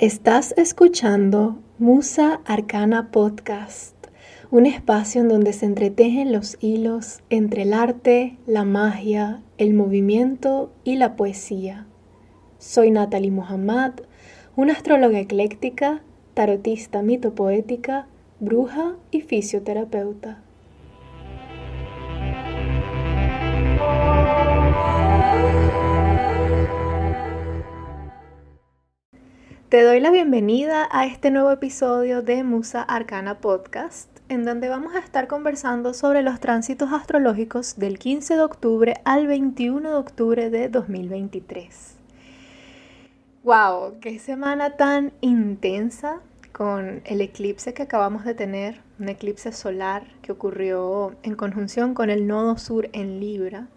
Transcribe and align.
Estás 0.00 0.54
escuchando 0.56 1.58
Musa 1.80 2.40
Arcana 2.44 3.10
Podcast, 3.10 3.96
un 4.52 4.64
espacio 4.64 5.22
en 5.22 5.28
donde 5.28 5.52
se 5.52 5.66
entretejen 5.66 6.32
los 6.32 6.56
hilos 6.60 7.24
entre 7.30 7.62
el 7.62 7.72
arte, 7.72 8.38
la 8.46 8.62
magia, 8.62 9.42
el 9.56 9.74
movimiento 9.74 10.70
y 10.84 10.94
la 10.94 11.16
poesía. 11.16 11.88
Soy 12.58 12.92
Natalie 12.92 13.32
Mohammad, 13.32 13.94
una 14.54 14.74
astróloga 14.74 15.18
ecléctica, 15.18 16.00
tarotista 16.34 17.02
mitopoética, 17.02 18.06
bruja 18.38 18.94
y 19.10 19.22
fisioterapeuta. 19.22 20.44
Te 29.68 29.82
doy 29.82 30.00
la 30.00 30.10
bienvenida 30.10 30.88
a 30.90 31.04
este 31.04 31.30
nuevo 31.30 31.50
episodio 31.50 32.22
de 32.22 32.42
Musa 32.42 32.80
Arcana 32.80 33.38
Podcast, 33.40 34.08
en 34.30 34.46
donde 34.46 34.70
vamos 34.70 34.94
a 34.94 34.98
estar 34.98 35.28
conversando 35.28 35.92
sobre 35.92 36.22
los 36.22 36.40
tránsitos 36.40 36.90
astrológicos 36.90 37.76
del 37.76 37.98
15 37.98 38.36
de 38.36 38.40
octubre 38.40 38.94
al 39.04 39.26
21 39.26 39.90
de 39.90 39.94
octubre 39.94 40.48
de 40.48 40.70
2023. 40.70 41.96
¡Wow! 43.42 44.00
¡Qué 44.00 44.18
semana 44.18 44.78
tan 44.78 45.12
intensa 45.20 46.20
con 46.52 47.02
el 47.04 47.20
eclipse 47.20 47.74
que 47.74 47.82
acabamos 47.82 48.24
de 48.24 48.32
tener! 48.32 48.80
Un 48.98 49.10
eclipse 49.10 49.52
solar 49.52 50.04
que 50.22 50.32
ocurrió 50.32 51.14
en 51.22 51.34
conjunción 51.34 51.92
con 51.92 52.08
el 52.08 52.26
nodo 52.26 52.56
sur 52.56 52.88
en 52.94 53.20
Libra. 53.20 53.68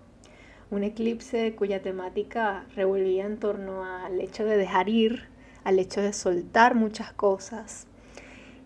Un 0.70 0.86
eclipse 0.86 1.54
cuya 1.54 1.82
temática 1.82 2.64
revolvía 2.78 3.26
en 3.26 3.40
torno 3.40 3.84
al 3.84 4.22
hecho 4.22 4.46
de 4.46 4.56
dejar 4.56 4.88
ir 4.88 5.31
al 5.64 5.80
hecho 5.80 6.02
de 6.02 6.14
soltar 6.14 6.76
muchas 6.76 7.14
cosas. 7.14 7.88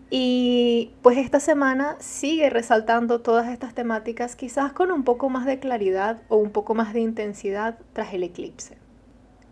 Y 0.08 0.92
pues 1.02 1.18
esta 1.18 1.40
semana 1.40 1.96
sigue 1.98 2.48
resaltando 2.48 3.20
todas 3.22 3.48
estas 3.48 3.74
temáticas 3.74 4.36
quizás 4.36 4.72
con 4.72 4.92
un 4.92 5.02
poco 5.02 5.28
más 5.28 5.46
de 5.46 5.58
claridad 5.58 6.22
o 6.28 6.36
un 6.36 6.50
poco 6.50 6.74
más 6.74 6.92
de 6.92 7.00
intensidad 7.00 7.78
tras 7.92 8.14
el 8.14 8.22
eclipse. 8.22 8.78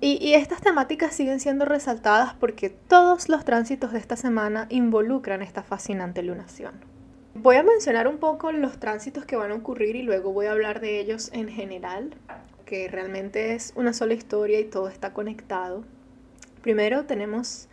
Y, 0.01 0.35
estas 0.35 0.61
temáticas 0.61 1.15
siguen 1.15 1.41
siendo 1.41 1.65
resaltadas 1.65 2.35
porque 2.35 2.69
todos 2.69 3.31
los 3.31 3.45
tránsitos 3.47 3.93
de 3.93 3.99
esta 3.99 4.17
semana 4.17 4.67
involucran 4.69 5.41
esta 5.41 5.63
fascinante 5.63 6.23
lunación. 6.23 6.75
Voy 7.35 7.57
a 7.57 7.63
mencionar 7.63 8.07
un 8.07 8.19
poco 8.19 8.53
los 8.53 8.79
tránsitos 8.79 9.25
que 9.25 9.37
van 9.37 9.51
a 9.51 9.55
ocurrir 9.55 9.97
y 9.97 10.03
luego 10.03 10.31
voy 10.33 10.45
a 10.45 10.53
hablar 10.53 10.81
de 10.81 11.01
ellos 11.01 11.31
en 11.33 11.49
general, 11.49 12.15
que 12.67 12.87
realmente 12.89 13.55
es 13.55 13.73
una 13.77 13.95
sola 13.95 14.13
historia 14.13 14.61
y 14.61 14.65
todo 14.65 14.89
está 14.89 15.15
conectado. 15.15 15.85
Primero 16.65 17.05
tenemos 17.05 17.69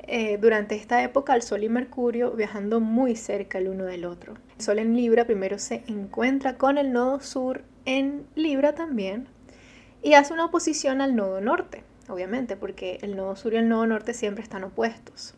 eh, 0.00 0.36
durante 0.36 0.74
esta 0.74 1.02
época 1.02 1.34
el 1.34 1.40
Sol 1.40 1.64
y 1.64 1.70
Mercurio 1.70 2.32
viajando 2.32 2.78
muy 2.78 3.16
cerca 3.16 3.56
el 3.56 3.68
uno 3.68 3.84
del 3.86 4.04
otro. 4.04 4.34
El 4.58 4.62
Sol 4.62 4.78
en 4.80 4.94
Libra 4.94 5.24
primero 5.24 5.58
se 5.58 5.82
encuentra 5.86 6.58
con 6.58 6.76
el 6.76 6.92
nodo 6.92 7.20
sur 7.20 7.62
en 7.86 8.26
Libra 8.34 8.74
también 8.74 9.28
y 10.02 10.12
hace 10.12 10.34
una 10.34 10.44
oposición 10.44 11.00
al 11.00 11.16
nodo 11.16 11.40
norte, 11.40 11.84
obviamente, 12.06 12.54
porque 12.54 12.98
el 13.00 13.16
nodo 13.16 13.34
sur 13.34 13.54
y 13.54 13.56
el 13.56 13.66
nodo 13.70 13.86
norte 13.86 14.12
siempre 14.12 14.42
están 14.42 14.62
opuestos. 14.64 15.32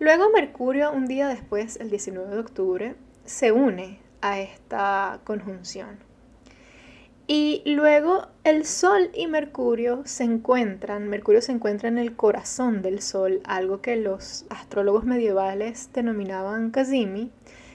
Luego 0.00 0.28
Mercurio, 0.34 0.90
un 0.90 1.06
día 1.06 1.28
después, 1.28 1.76
el 1.76 1.88
19 1.88 2.34
de 2.34 2.40
octubre, 2.40 2.94
se 3.24 3.52
une 3.52 4.00
a 4.22 4.40
esta 4.40 5.20
conjunción. 5.22 6.09
Y 7.32 7.62
luego 7.64 8.26
el 8.42 8.66
Sol 8.66 9.12
y 9.14 9.28
Mercurio 9.28 10.02
se 10.04 10.24
encuentran, 10.24 11.06
Mercurio 11.06 11.40
se 11.40 11.52
encuentra 11.52 11.88
en 11.88 11.96
el 11.96 12.16
corazón 12.16 12.82
del 12.82 13.00
Sol, 13.00 13.40
algo 13.44 13.80
que 13.80 13.94
los 13.94 14.46
astrólogos 14.50 15.04
medievales 15.04 15.90
denominaban 15.92 16.72
Kazimi, 16.72 17.30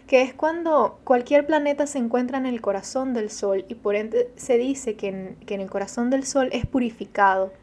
que 0.08 0.24
es 0.24 0.34
cuando 0.34 1.00
cualquier 1.06 1.46
planeta 1.46 1.88
se 1.88 2.00
encuentra 2.00 2.38
en 2.38 2.48
el 2.48 2.60
corazón 2.60 3.14
del 3.14 3.30
Sol 3.30 3.64
y 3.70 3.76
por 3.76 3.96
ende 3.96 4.30
se 4.36 4.58
dice 4.58 4.96
que 4.98 5.08
en, 5.08 5.36
que 5.46 5.54
en 5.54 5.62
el 5.62 5.70
corazón 5.70 6.10
del 6.10 6.26
Sol 6.26 6.50
es 6.52 6.66
purificado 6.66 7.54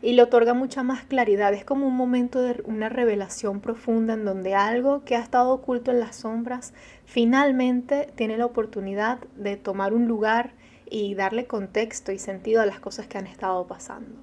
y 0.00 0.14
le 0.14 0.22
otorga 0.22 0.54
mucha 0.54 0.82
más 0.82 1.04
claridad. 1.04 1.52
Es 1.52 1.66
como 1.66 1.86
un 1.86 1.96
momento 1.96 2.40
de 2.40 2.62
una 2.64 2.88
revelación 2.88 3.60
profunda 3.60 4.14
en 4.14 4.24
donde 4.24 4.54
algo 4.54 5.04
que 5.04 5.16
ha 5.16 5.20
estado 5.20 5.52
oculto 5.52 5.90
en 5.90 6.00
las 6.00 6.16
sombras 6.16 6.72
finalmente 7.04 8.08
tiene 8.14 8.38
la 8.38 8.46
oportunidad 8.46 9.18
de 9.36 9.58
tomar 9.58 9.92
un 9.92 10.08
lugar 10.08 10.54
y 10.92 11.14
darle 11.14 11.46
contexto 11.46 12.12
y 12.12 12.18
sentido 12.18 12.60
a 12.60 12.66
las 12.66 12.78
cosas 12.78 13.06
que 13.06 13.16
han 13.16 13.26
estado 13.26 13.66
pasando. 13.66 14.20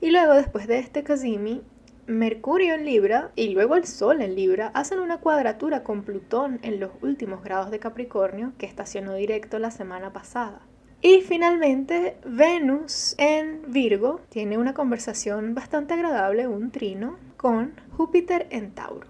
Y 0.00 0.10
luego, 0.10 0.34
después 0.34 0.66
de 0.66 0.80
este 0.80 1.04
Kazimi, 1.04 1.62
Mercurio 2.08 2.74
en 2.74 2.84
Libra 2.84 3.30
y 3.36 3.50
luego 3.50 3.76
el 3.76 3.84
Sol 3.84 4.22
en 4.22 4.34
Libra 4.34 4.72
hacen 4.74 4.98
una 4.98 5.18
cuadratura 5.18 5.84
con 5.84 6.02
Plutón 6.02 6.58
en 6.62 6.80
los 6.80 6.90
últimos 7.02 7.44
grados 7.44 7.70
de 7.70 7.78
Capricornio 7.78 8.54
que 8.58 8.66
estacionó 8.66 9.14
directo 9.14 9.58
la 9.58 9.70
semana 9.70 10.12
pasada. 10.12 10.62
Y 11.00 11.20
finalmente 11.20 12.16
Venus 12.24 13.14
en 13.18 13.70
Virgo 13.70 14.20
tiene 14.30 14.58
una 14.58 14.74
conversación 14.74 15.54
bastante 15.54 15.94
agradable, 15.94 16.48
un 16.48 16.70
trino, 16.70 17.18
con 17.36 17.74
Júpiter 17.96 18.46
en 18.50 18.72
Tauro. 18.72 19.06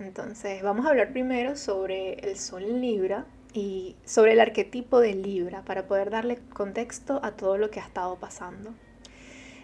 Entonces 0.00 0.62
vamos 0.62 0.84
a 0.84 0.90
hablar 0.90 1.12
primero 1.12 1.56
sobre 1.56 2.14
el 2.14 2.36
Sol 2.36 2.64
en 2.64 2.80
Libra 2.80 3.26
y 3.52 3.96
sobre 4.04 4.32
el 4.32 4.40
arquetipo 4.40 5.00
de 5.00 5.14
Libra 5.14 5.62
para 5.64 5.86
poder 5.86 6.10
darle 6.10 6.38
contexto 6.54 7.20
a 7.22 7.32
todo 7.32 7.58
lo 7.58 7.70
que 7.70 7.80
ha 7.80 7.84
estado 7.84 8.16
pasando. 8.16 8.74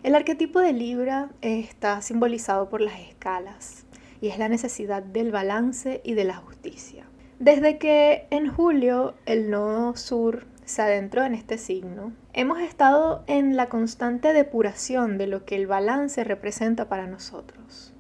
El 0.02 0.14
arquetipo 0.14 0.60
de 0.60 0.72
Libra 0.72 1.30
está 1.40 2.02
simbolizado 2.02 2.68
por 2.68 2.82
las 2.82 3.00
escalas 3.00 3.86
y 4.20 4.28
es 4.28 4.38
la 4.38 4.50
necesidad 4.50 5.02
del 5.02 5.32
balance 5.32 6.02
y 6.04 6.12
de 6.12 6.24
la 6.24 6.36
justicia. 6.36 7.06
Desde 7.38 7.78
que 7.78 8.26
en 8.30 8.52
julio 8.52 9.14
el 9.24 9.50
nodo 9.50 9.96
sur 9.96 10.46
se 10.66 10.82
adentró 10.82 11.24
en 11.24 11.34
este 11.34 11.56
signo, 11.56 12.12
hemos 12.32 12.60
estado 12.60 13.24
en 13.26 13.56
la 13.56 13.70
constante 13.70 14.32
depuración 14.32 15.16
de 15.16 15.26
lo 15.26 15.44
que 15.44 15.56
el 15.56 15.66
balance 15.66 16.22
representa 16.22 16.88
para 16.88 17.06
nosotros. 17.06 17.94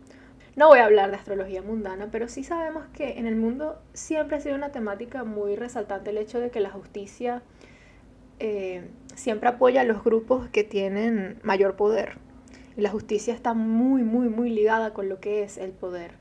No 0.56 0.68
voy 0.68 0.78
a 0.78 0.84
hablar 0.84 1.10
de 1.10 1.16
astrología 1.16 1.62
mundana, 1.62 2.08
pero 2.12 2.28
sí 2.28 2.44
sabemos 2.44 2.84
que 2.92 3.18
en 3.18 3.26
el 3.26 3.34
mundo 3.34 3.80
siempre 3.92 4.36
ha 4.36 4.40
sido 4.40 4.54
una 4.54 4.70
temática 4.70 5.24
muy 5.24 5.56
resaltante 5.56 6.10
el 6.10 6.18
hecho 6.18 6.38
de 6.38 6.50
que 6.50 6.60
la 6.60 6.70
justicia 6.70 7.42
eh, 8.38 8.88
siempre 9.16 9.48
apoya 9.48 9.80
a 9.80 9.84
los 9.84 10.04
grupos 10.04 10.48
que 10.48 10.62
tienen 10.62 11.40
mayor 11.42 11.74
poder. 11.74 12.18
Y 12.76 12.82
la 12.82 12.90
justicia 12.90 13.34
está 13.34 13.54
muy, 13.54 14.02
muy, 14.02 14.28
muy 14.28 14.50
ligada 14.50 14.92
con 14.92 15.08
lo 15.08 15.18
que 15.18 15.42
es 15.42 15.58
el 15.58 15.72
poder. 15.72 16.12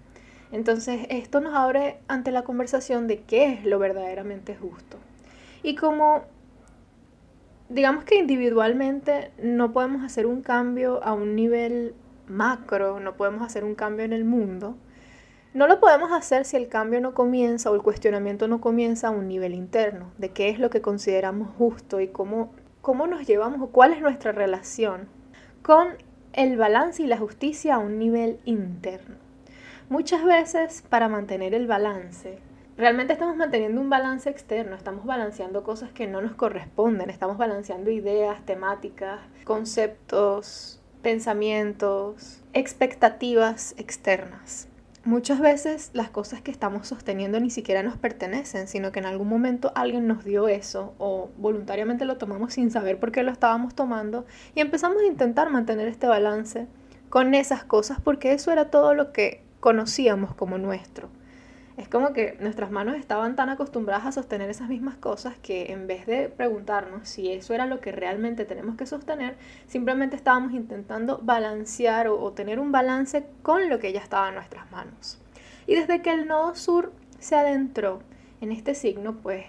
Entonces, 0.52 1.06
esto 1.10 1.40
nos 1.40 1.56
abre 1.56 1.98
ante 2.08 2.32
la 2.32 2.44
conversación 2.44 3.08
de 3.08 3.22
qué 3.22 3.54
es 3.54 3.66
lo 3.66 3.78
verdaderamente 3.80 4.56
justo. 4.56 4.98
Y 5.62 5.76
como 5.76 6.24
digamos 7.70 8.04
que 8.04 8.16
individualmente 8.16 9.32
no 9.42 9.74
podemos 9.74 10.04
hacer 10.04 10.28
un 10.28 10.42
cambio 10.42 11.04
a 11.04 11.14
un 11.14 11.36
nivel 11.36 11.96
macro, 12.28 13.00
no 13.00 13.16
podemos 13.16 13.42
hacer 13.42 13.64
un 13.64 13.76
cambio 13.76 14.06
en 14.06 14.14
el 14.14 14.26
mundo, 14.26 14.76
no 15.54 15.68
lo 15.68 15.80
podemos 15.80 16.12
hacer 16.12 16.46
si 16.46 16.58
el 16.58 16.68
cambio 16.68 17.00
no 17.00 17.14
comienza 17.14 17.70
o 17.70 17.76
el 17.76 17.84
cuestionamiento 17.84 18.48
no 18.48 18.60
comienza 18.60 19.10
a 19.10 19.12
un 19.12 19.28
nivel 19.28 19.54
interno, 19.54 20.12
de 20.18 20.30
qué 20.30 20.50
es 20.50 20.58
lo 20.58 20.72
que 20.72 20.82
consideramos 20.82 21.50
justo 21.58 22.00
y 22.00 22.08
cómo, 22.08 22.52
cómo 22.82 23.06
nos 23.06 23.28
llevamos 23.28 23.62
o 23.62 23.68
cuál 23.68 23.94
es 23.94 24.02
nuestra 24.02 24.32
relación 24.32 25.08
con 25.62 25.90
el 26.34 26.58
balance 26.58 27.04
y 27.04 27.08
la 27.08 27.20
justicia 27.20 27.76
a 27.76 27.78
un 27.78 28.00
nivel 28.00 28.40
interno. 28.46 29.18
Muchas 29.90 30.26
veces 30.26 30.84
para 30.90 31.08
mantener 31.08 31.54
el 31.54 31.68
balance, 31.68 32.40
realmente 32.76 33.14
estamos 33.14 33.36
manteniendo 33.36 33.80
un 33.80 33.92
balance 33.92 34.30
externo, 34.32 34.76
estamos 34.76 35.06
balanceando 35.06 35.64
cosas 35.64 35.92
que 35.92 36.08
no 36.08 36.20
nos 36.22 36.34
corresponden, 36.34 37.12
estamos 37.12 37.38
balanceando 37.38 37.92
ideas, 37.92 38.44
temáticas, 38.44 39.20
conceptos, 39.44 40.83
pensamientos, 41.04 42.42
expectativas 42.54 43.76
externas. 43.78 44.68
Muchas 45.04 45.42
veces 45.42 45.90
las 45.92 46.10
cosas 46.10 46.42
que 46.42 46.50
estamos 46.50 46.88
sosteniendo 46.88 47.38
ni 47.42 47.50
siquiera 47.50 47.84
nos 47.84 47.98
pertenecen, 47.98 48.70
sino 48.70 48.94
que 48.94 49.00
en 49.00 49.06
algún 49.06 49.28
momento 49.28 49.74
alguien 49.76 50.08
nos 50.08 50.24
dio 50.24 50.48
eso 50.48 50.94
o 50.98 51.30
voluntariamente 51.38 52.06
lo 52.06 52.18
tomamos 52.18 52.54
sin 52.54 52.72
saber 52.72 53.02
por 53.02 53.12
qué 53.12 53.22
lo 53.22 53.32
estábamos 53.32 53.76
tomando 53.76 54.26
y 54.56 54.62
empezamos 54.62 55.02
a 55.02 55.06
intentar 55.06 55.50
mantener 55.50 55.90
este 55.90 56.08
balance 56.08 56.68
con 57.10 57.36
esas 57.36 57.66
cosas 57.66 58.00
porque 58.02 58.32
eso 58.32 58.54
era 58.54 58.72
todo 58.72 58.94
lo 58.94 59.12
que 59.12 59.44
conocíamos 59.60 60.34
como 60.34 60.58
nuestro. 60.58 61.10
Es 61.76 61.88
como 61.88 62.14
que 62.14 62.38
nuestras 62.40 62.70
manos 62.70 62.96
estaban 62.96 63.36
tan 63.36 63.50
acostumbradas 63.50 64.06
a 64.06 64.12
sostener 64.12 64.50
esas 64.50 64.70
mismas 64.70 64.96
cosas 64.96 65.36
que 65.42 65.72
en 65.72 65.88
vez 65.88 66.06
de 66.06 66.30
preguntarnos 66.30 67.10
si 67.10 67.32
eso 67.32 67.54
era 67.56 67.66
lo 67.66 67.80
que 67.80 67.92
realmente 67.92 68.46
tenemos 68.46 68.76
que 68.76 68.86
sostener, 68.86 69.38
simplemente 69.66 70.16
estábamos 70.16 70.54
intentando 70.54 71.20
balancear 71.24 72.10
o, 72.10 72.32
tener 72.34 72.60
un 72.60 72.72
balance 72.72 73.26
con 73.42 73.70
lo 73.70 73.80
que 73.80 73.92
ya 73.92 74.02
estaba 74.02 74.30
en 74.30 74.36
nuestras 74.36 74.72
manos. 74.72 75.20
Y 75.66 75.74
desde 75.74 76.04
que 76.04 76.12
el 76.12 76.28
nodo 76.28 76.54
sur 76.54 76.94
se 77.18 77.36
adentró 77.36 78.04
en 78.40 78.52
este 78.52 78.76
signo, 78.76 79.16
pues 79.16 79.46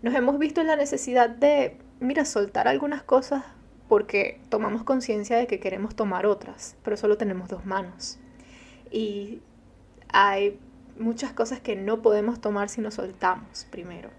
nos 0.00 0.14
hemos 0.14 0.38
visto 0.38 0.62
en 0.62 0.68
la 0.68 0.76
necesidad 0.76 1.28
de, 1.28 1.76
mira, 2.00 2.24
soltar 2.24 2.68
algunas 2.68 3.02
cosas 3.02 3.44
porque 3.86 4.40
tomamos 4.48 4.82
conciencia 4.82 5.36
de 5.36 5.46
que 5.46 5.60
queremos 5.60 5.94
tomar 5.94 6.24
otras, 6.24 6.76
pero 6.82 6.96
solo 6.96 7.18
tenemos 7.18 7.48
dos 7.50 7.66
manos. 7.66 8.18
y 8.90 9.42
hay 10.08 10.58
muchas 10.98 11.32
cosas 11.32 11.60
que 11.60 11.76
no 11.76 12.02
podemos 12.02 12.40
tomar 12.40 12.68
si 12.68 12.80
nos 12.80 12.94
soltamos 12.94 13.66
primero. 13.70 14.10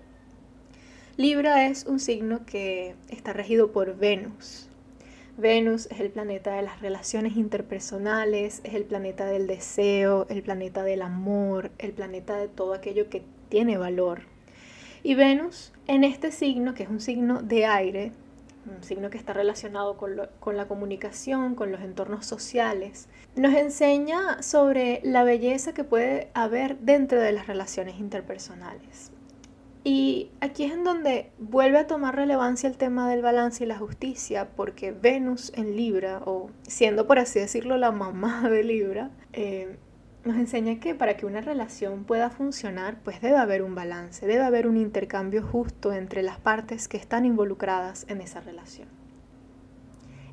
Libra 1.18 1.68
es 1.68 1.86
un 1.86 2.00
signo 2.00 2.46
que 2.46 2.96
está 3.10 3.34
regido 3.34 3.72
por 3.72 3.98
Venus. 3.98 4.70
Venus 5.38 5.88
es 5.92 6.00
el 6.00 6.10
planeta 6.10 6.56
de 6.56 6.64
las 6.64 6.82
relaciones 6.82 7.38
interpersonales, 7.38 8.62
es 8.64 8.74
el 8.74 8.84
planeta 8.84 9.26
del 9.26 9.48
deseo, 9.48 10.26
el 10.30 10.42
planeta 10.44 10.84
del 10.84 11.02
amor, 11.02 11.72
el 11.78 11.94
planeta 11.94 12.38
de 12.38 12.48
todo 12.48 12.74
aquello 12.74 13.10
que 13.10 13.24
tiene 13.50 13.78
valor. 13.78 14.22
Y 15.04 15.16
Venus 15.16 15.74
en 15.88 16.04
este 16.04 16.32
signo, 16.32 16.74
que 16.74 16.84
es 16.84 16.90
un 16.90 17.00
signo 17.00 17.42
de 17.42 17.66
aire, 17.66 18.12
un 18.70 18.84
signo 18.84 19.10
que 19.10 19.18
está 19.18 19.34
relacionado 19.34 19.98
con, 19.98 20.20
con, 20.40 20.58
la 20.58 20.68
comunicación, 20.68 21.56
con 21.56 21.72
los 21.72 21.82
entornos 21.82 22.26
sociales, 22.26 23.08
nos 23.36 23.54
enseña 23.54 24.42
sobre 24.42 25.02
la 25.04 25.24
belleza 25.24 25.74
que 25.74 25.84
puede 25.84 26.30
haber 26.34 26.78
dentro 26.80 27.20
de 27.20 27.32
las 27.32 27.48
relaciones 27.48 28.00
interpersonales. 28.00 29.12
Y 29.84 30.32
aquí 30.42 30.66
es 30.66 30.74
en 30.74 30.84
donde 30.84 31.32
vuelve 31.38 31.78
a 31.78 31.88
tomar 31.88 32.14
relevancia 32.14 32.68
el 32.68 32.76
tema 32.76 33.10
del 33.10 33.22
balance 33.22 33.64
y 33.64 33.68
la 33.68 33.78
justicia, 33.78 34.50
porque 34.54 34.92
Venus 34.92 35.54
en 35.56 35.78
Libra, 35.78 36.22
o 36.26 36.50
siendo 36.64 37.08
por 37.08 37.20
así 37.20 37.40
decirlo 37.40 37.78
la 37.78 37.92
mamá 37.92 38.50
de 38.50 38.66
Libra, 38.66 39.12
eh, 39.32 39.78
nos 40.28 40.38
enseña 40.38 40.80
que 40.80 40.94
para 40.94 41.18
que 41.18 41.26
una 41.26 41.42
relación 41.42 42.04
pueda 42.04 42.30
funcionar, 42.30 43.00
pues 43.04 43.22
debe 43.22 43.38
haber 43.38 43.64
un 43.64 43.74
balance, 43.74 44.28
debe 44.28 44.44
haber 44.44 44.68
un 44.68 44.78
intercambio 44.78 45.42
justo 45.42 45.94
entre 45.94 46.22
las 46.22 46.38
partes 46.38 46.88
que 46.88 46.98
están 46.98 47.26
involucradas 47.26 48.06
en 48.10 48.22
esa 48.22 48.42
relación. 48.42 48.88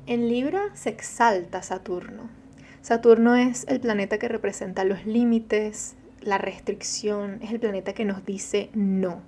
En 0.05 0.27
Libra 0.27 0.61
se 0.73 0.89
exalta 0.89 1.63
Saturno. 1.63 2.29
Saturno 2.81 3.35
es 3.35 3.65
el 3.67 3.79
planeta 3.79 4.19
que 4.19 4.27
representa 4.27 4.83
los 4.83 5.07
límites, 5.07 5.95
la 6.21 6.37
restricción, 6.37 7.39
es 7.41 7.51
el 7.51 7.59
planeta 7.59 7.93
que 7.93 8.05
nos 8.05 8.23
dice 8.23 8.69
no. 8.73 9.21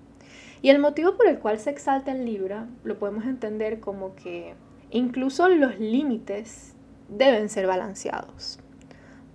Y 0.61 0.69
el 0.69 0.79
motivo 0.79 1.17
por 1.17 1.27
el 1.27 1.39
cual 1.39 1.59
se 1.59 1.69
exalta 1.69 2.11
en 2.11 2.25
Libra 2.25 2.67
lo 2.83 2.99
podemos 2.99 3.25
entender 3.25 3.79
como 3.79 4.15
que 4.15 4.53
incluso 4.91 5.49
los 5.49 5.79
límites 5.79 6.73
deben 7.09 7.49
ser 7.49 7.67
balanceados. 7.67 8.59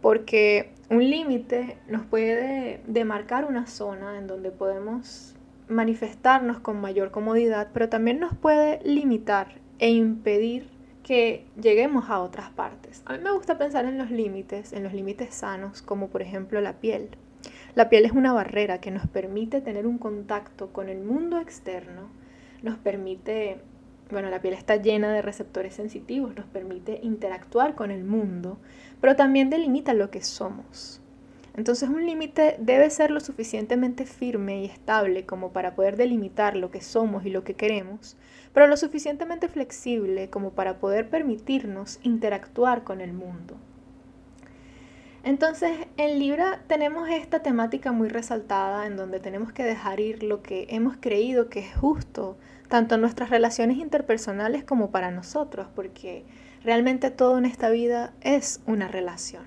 Porque 0.00 0.73
un 0.93 1.09
límite 1.09 1.79
nos 1.89 2.05
puede 2.05 2.83
demarcar 2.87 3.47
una 3.47 3.67
zona 3.67 4.19
en 4.19 4.27
donde 4.27 4.50
podemos 4.50 5.35
manifestarnos 5.69 6.61
con 6.61 6.83
mayor 6.83 7.11
comodidad, 7.11 7.69
pero 7.73 7.89
también 7.89 8.21
nos 8.21 8.37
puede 8.37 8.79
limitar 8.85 9.55
e 9.79 9.91
impedir 9.91 10.69
que 11.03 11.47
lleguemos 11.61 12.11
a 12.11 12.21
otras 12.21 12.50
partes. 12.50 13.03
A 13.06 13.15
mí 13.15 13.25
me 13.25 13.33
gusta 13.33 13.56
pensar 13.56 13.87
en 13.87 13.97
los 13.97 14.11
límites, 14.11 14.75
en 14.75 14.85
los 14.85 14.93
límites 14.93 15.35
sanos, 15.35 15.81
como 15.81 16.09
por 16.09 16.21
ejemplo 16.21 16.61
la 16.61 16.75
piel. 16.75 17.09
La 17.75 17.89
piel 17.89 18.05
es 18.05 18.12
una 18.12 18.35
barrera 18.35 18.83
que 18.83 18.91
nos 18.91 19.06
permite 19.09 19.62
tener 19.62 19.87
un 19.87 19.97
contacto 19.97 20.75
con 20.75 20.91
el 20.91 21.03
mundo 21.03 21.39
externo, 21.39 22.11
nos 22.62 22.77
permite, 22.77 23.62
bueno, 24.12 24.31
la 24.31 24.41
piel 24.41 24.55
está 24.55 24.76
llena 24.76 25.12
de 25.12 25.23
receptores 25.23 25.75
sensitivos, 25.75 26.37
nos 26.37 26.47
permite 26.47 27.00
interactuar 27.03 27.75
con 27.75 27.91
el 27.91 28.05
mundo, 28.05 28.59
pero 29.00 29.17
también 29.17 29.50
delimita 29.50 29.94
lo 29.94 30.11
que 30.11 30.23
somos. 30.23 31.00
Entonces 31.56 31.88
un 31.88 32.06
límite 32.06 32.56
debe 32.59 32.88
ser 32.91 33.11
lo 33.11 33.20
suficientemente 33.20 34.06
firme 34.06 34.62
y 34.62 34.67
estable 34.67 35.26
como 35.26 35.53
para 35.53 35.75
poder 35.75 35.97
delimitar 35.97 36.56
lo 36.56 36.70
que 36.70 36.81
somos 36.81 37.26
y 37.26 37.31
lo 37.31 37.44
que 37.44 37.55
queremos, 37.55 38.17
pero 38.55 38.67
lo 38.67 38.76
suficientemente 38.76 39.49
flexible 39.49 40.31
como 40.31 40.50
para 40.50 40.79
poder 40.79 41.11
permitirnos 41.11 41.99
interactuar 42.03 42.85
con 42.85 43.00
el 43.00 43.12
mundo. 43.12 43.56
Entonces, 45.24 45.86
en 45.98 46.19
Libra 46.19 46.62
tenemos 46.66 47.08
esta 47.08 47.40
temática 47.42 47.92
muy 47.92 48.08
resaltada 48.08 48.86
en 48.86 48.96
donde 48.96 49.20
tenemos 49.20 49.52
que 49.52 49.62
dejar 49.62 50.00
ir 50.00 50.24
lo 50.24 50.42
que 50.42 50.66
hemos 50.70 50.96
creído 50.96 51.48
que 51.48 51.60
es 51.60 51.76
justo, 51.76 52.36
tanto 52.69 52.96
en 52.96 53.02
nuestras 53.02 53.30
relaciones 53.30 53.76
interpersonales 53.76 54.64
como 54.64 54.90
para 54.90 55.12
nosotros, 55.12 55.69
porque 55.76 56.24
realmente 56.64 57.10
todo 57.12 57.38
en 57.38 57.44
esta 57.44 57.70
vida 57.70 58.12
es 58.20 58.60
una 58.66 58.88
relación. 58.88 59.44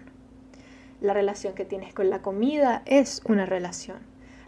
La 1.02 1.14
relación 1.14 1.56
que 1.56 1.66
tienes 1.66 1.94
con 1.94 2.10
la 2.10 2.22
comida 2.22 2.82
es 2.86 3.22
una 3.28 3.46
relación. 3.46 3.98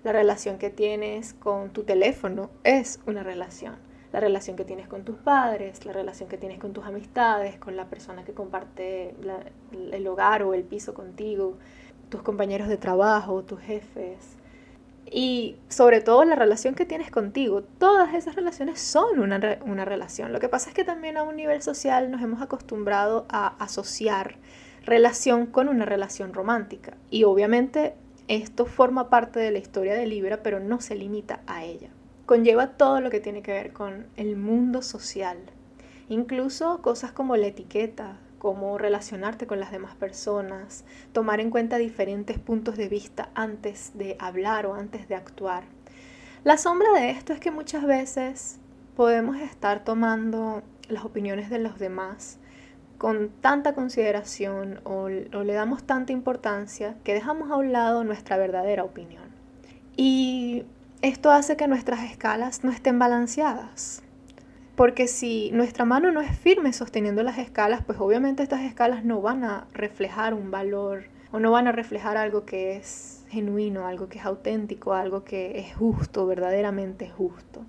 La 0.05 0.13
relación 0.13 0.57
que 0.57 0.69
tienes 0.69 1.33
con 1.33 1.71
tu 1.71 1.83
teléfono 1.83 2.49
es 2.63 3.01
una 3.05 3.23
relación 3.23 3.86
la 4.11 4.19
relación 4.19 4.55
que 4.55 4.63
tienes 4.63 4.87
con 4.87 5.03
tus 5.03 5.17
padres, 5.17 5.85
la 5.85 5.93
relación 5.93 6.29
que 6.29 6.37
tienes 6.37 6.59
con 6.59 6.73
tus 6.73 6.85
amistades, 6.85 7.57
con 7.57 7.75
la 7.75 7.85
persona 7.85 8.23
que 8.23 8.33
comparte 8.33 9.15
el 9.91 10.07
hogar 10.07 10.43
o 10.43 10.53
el 10.53 10.63
piso 10.63 10.93
contigo, 10.93 11.57
tus 12.09 12.21
compañeros 12.21 12.67
de 12.69 12.77
trabajo, 12.77 13.43
tus 13.43 13.59
jefes. 13.59 14.37
Y 15.09 15.57
sobre 15.69 16.01
todo 16.01 16.25
la 16.25 16.35
relación 16.35 16.75
que 16.75 16.85
tienes 16.85 17.11
contigo. 17.11 17.63
Todas 17.63 18.13
esas 18.13 18.35
relaciones 18.35 18.79
son 18.79 19.19
una, 19.19 19.57
una 19.65 19.85
relación. 19.85 20.33
Lo 20.33 20.39
que 20.39 20.49
pasa 20.49 20.69
es 20.69 20.75
que 20.75 20.83
también 20.83 21.17
a 21.17 21.23
un 21.23 21.35
nivel 21.35 21.61
social 21.61 22.11
nos 22.11 22.21
hemos 22.21 22.41
acostumbrado 22.41 23.25
a 23.29 23.47
asociar 23.63 24.35
relación 24.85 25.45
con 25.47 25.69
una 25.69 25.85
relación 25.85 26.33
romántica. 26.33 26.97
Y 27.09 27.23
obviamente 27.23 27.95
esto 28.27 28.65
forma 28.65 29.09
parte 29.09 29.39
de 29.39 29.51
la 29.51 29.59
historia 29.59 29.95
de 29.95 30.05
Libra, 30.07 30.43
pero 30.43 30.59
no 30.59 30.81
se 30.81 30.95
limita 30.95 31.41
a 31.47 31.63
ella 31.63 31.89
conlleva 32.27 32.73
todo 32.73 32.99
lo 32.99 33.09
que 33.09 33.21
tiene 33.21 33.41
que 33.41 33.53
ver 33.53 33.71
con 33.71 34.05
el 34.17 34.35
mundo 34.35 34.81
social, 34.83 35.37
incluso 36.09 36.81
cosas 36.81 37.13
como 37.13 37.37
la 37.37 37.47
etiqueta, 37.47 38.19
cómo 38.37 38.77
relacionarte 38.77 39.47
con 39.47 39.61
las 39.61 39.71
demás 39.71 39.95
personas, 39.95 40.83
tomar 41.13 41.39
en 41.39 41.49
cuenta 41.49 41.77
diferentes 41.77 42.37
puntos 42.37 42.75
de 42.75 42.89
vista 42.89 43.29
antes 43.33 43.97
de 43.97 44.17
hablar 44.19 44.65
o 44.65 44.73
antes 44.73 45.07
de 45.07 45.15
actuar. 45.15 45.63
La 46.43 46.57
sombra 46.57 46.91
de 46.91 47.11
esto 47.11 47.31
es 47.31 47.39
que 47.39 47.49
muchas 47.49 47.85
veces 47.85 48.59
podemos 48.97 49.37
estar 49.37 49.85
tomando 49.85 50.63
las 50.89 51.05
opiniones 51.05 51.49
de 51.49 51.59
los 51.59 51.79
demás 51.79 52.39
con 52.97 53.29
tanta 53.39 53.73
consideración 53.73 54.81
o, 54.83 55.03
o, 55.03 55.43
le 55.43 55.53
damos 55.53 55.83
tanta 55.83 56.11
importancia 56.11 56.97
que 57.05 57.13
dejamos 57.13 57.51
a 57.51 57.55
un 57.55 57.71
lado 57.71 58.03
nuestra 58.03 58.35
verdadera 58.35 58.83
opinión. 58.83 59.23
Y 59.95 60.65
esto 61.01 61.29
hace 61.31 61.57
que 61.57 61.67
nuestras 61.67 62.03
escalas 62.03 62.63
no 62.63 62.71
estén 62.71 62.97
balanceadas. 62.97 64.01
Porque 64.75 65.07
si 65.07 65.51
nuestra 65.51 65.85
mano 65.85 66.11
no 66.11 66.21
es 66.21 66.37
firme 66.37 66.73
sosteniendo 66.73 67.23
las 67.23 67.37
escalas, 67.37 67.83
pues 67.85 67.99
obviamente 67.99 68.43
estas 68.43 68.61
escalas 68.61 69.05
no 69.05 69.21
van 69.21 69.43
a 69.43 69.67
reflejar 69.73 70.33
un 70.33 70.51
valor 70.51 71.05
o 71.31 71.39
no 71.39 71.51
van 71.51 71.67
a 71.67 71.71
reflejar 71.71 72.17
algo 72.17 72.45
que 72.45 72.77
es 72.77 73.25
genuino, 73.29 73.85
algo 73.85 74.07
que 74.07 74.19
es 74.19 74.25
auténtico, 74.25 74.93
algo 74.93 75.23
que 75.23 75.59
es 75.59 75.75
justo, 75.75 76.25
verdaderamente 76.25 77.09
justo. 77.09 77.65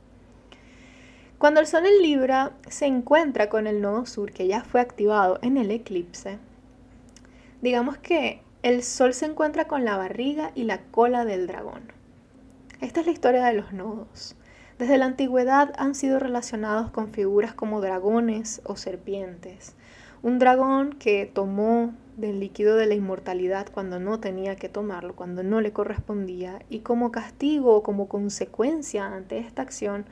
Cuando 1.39 1.61
el 1.61 1.67
Sol 1.67 1.87
en 1.87 2.03
Libra 2.03 2.53
se 2.69 2.87
encuentra 2.87 3.49
con 3.49 3.67
el 3.67 3.81
nodo 3.81 4.07
sur 4.07 4.33
que 4.33 4.47
ya 4.47 4.65
fue 4.65 4.81
activado 4.81 5.39
en 5.43 5.57
el 5.57 5.71
eclipse, 5.71 6.39
digamos 7.63 7.97
que 7.99 8.43
el 8.63 8.83
Sol 8.83 9.15
se 9.15 9.27
encuentra 9.27 9.67
con 9.67 9.85
la 9.85 9.97
barriga 9.97 10.51
y 10.55 10.65
la 10.65 10.83
cola 10.91 11.25
del 11.25 11.47
dragón. 11.47 11.98
Esta 12.81 13.01
es 13.01 13.07
la 13.07 13.13
historia 13.13 13.45
de 13.45 13.55
los 13.55 13.73
nodos. 13.73 14.37
Desde 14.79 14.99
la 14.99 15.07
antigüedad 15.07 15.73
han 15.79 15.97
sido 15.97 16.21
relacionados 16.21 16.93
con 16.93 17.09
figuras 17.09 17.53
como 17.53 17.81
dragones 17.81 18.63
o 18.65 18.77
serpientes. 18.77 19.75
Un 20.23 20.39
dragón 20.39 20.93
que 20.93 21.27
tomó 21.27 21.93
del 22.17 22.39
líquido 22.39 22.77
de 22.77 22.87
la 22.87 22.95
inmortalidad 22.95 23.67
cuando 23.73 23.99
no 23.99 24.21
tenía 24.21 24.55
que 24.55 24.69
tomarlo, 24.69 25.17
cuando 25.17 25.43
no 25.43 25.61
le 25.61 25.73
correspondía, 25.73 26.63
y 26.71 26.81
como 26.81 27.11
castigo 27.11 27.75
o 27.75 27.83
como 27.83 28.09
consecuencia 28.09 29.07
ante 29.07 29.39
esta 29.39 29.63
acción, 29.63 30.07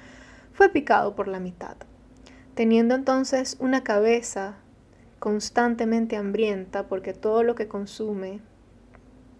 fue 0.53 0.69
picado 0.69 1.15
por 1.15 1.29
la 1.29 1.39
mitad, 1.39 1.77
teniendo 2.55 2.97
entonces 2.97 3.57
una 3.61 3.85
cabeza 3.85 4.57
constantemente 5.21 6.17
hambrienta 6.17 6.89
porque 6.89 7.13
todo 7.13 7.45
lo 7.45 7.55
que 7.55 7.69
consume 7.69 8.41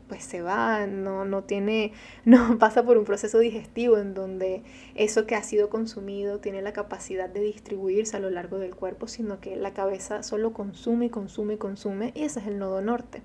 pues 0.09 0.25
se 0.25 0.43
va, 0.43 0.87
no, 0.87 1.25
no 1.25 1.45
tiene, 1.45 1.93
no 2.25 2.59
pasa 2.59 2.83
por 2.85 2.99
un 2.99 3.05
proceso 3.05 3.39
digestivo 3.39 3.99
en 3.99 4.15
donde 4.15 4.63
eso 4.95 5.27
que 5.27 5.35
ha 5.35 5.43
sido 5.43 5.69
consumido 5.69 6.39
tiene 6.41 6.63
la 6.63 6.73
capacidad 6.73 7.29
de 7.29 7.41
distribuirse 7.41 8.17
a 8.17 8.21
lo 8.21 8.31
largo 8.31 8.59
del 8.59 8.75
cuerpo, 8.75 9.09
sino 9.09 9.41
que 9.41 9.57
la 9.57 9.73
cabeza 9.73 10.23
solo 10.23 10.53
consume 10.53 11.11
consume 11.11 11.59
consume, 11.59 12.13
y 12.15 12.25
ese 12.25 12.41
es 12.41 12.47
el 12.47 12.59
nodo 12.59 12.81
norte. 12.81 13.23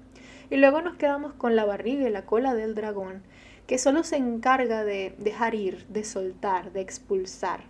Y 0.50 0.58
luego 0.58 0.82
nos 0.82 0.98
quedamos 0.98 1.34
con 1.34 1.56
la 1.56 1.66
barriga 1.66 2.08
y 2.08 2.12
la 2.12 2.26
cola 2.26 2.54
del 2.54 2.76
dragón, 2.76 3.24
que 3.68 3.78
solo 3.78 4.04
se 4.04 4.18
encarga 4.18 4.84
de 4.84 5.16
dejar 5.18 5.56
ir, 5.56 5.86
de 5.88 6.04
soltar, 6.04 6.74
de 6.74 6.82
expulsar. 6.82 7.62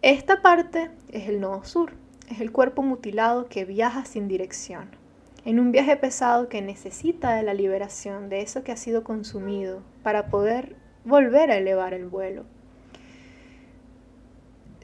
Esta 0.00 0.42
parte 0.42 0.90
es 1.10 1.28
el 1.28 1.40
nodo 1.40 1.64
sur, 1.64 1.92
es 2.28 2.40
el 2.40 2.50
cuerpo 2.50 2.82
mutilado 2.82 3.46
que 3.48 3.64
viaja 3.64 4.04
sin 4.04 4.26
dirección 4.26 5.01
en 5.44 5.58
un 5.58 5.72
viaje 5.72 5.96
pesado 5.96 6.48
que 6.48 6.62
necesita 6.62 7.34
de 7.34 7.42
la 7.42 7.54
liberación 7.54 8.28
de 8.28 8.42
eso 8.42 8.62
que 8.62 8.72
ha 8.72 8.76
sido 8.76 9.02
consumido 9.02 9.82
para 10.02 10.26
poder 10.26 10.76
volver 11.04 11.50
a 11.50 11.56
elevar 11.56 11.94
el 11.94 12.06
vuelo. 12.06 12.44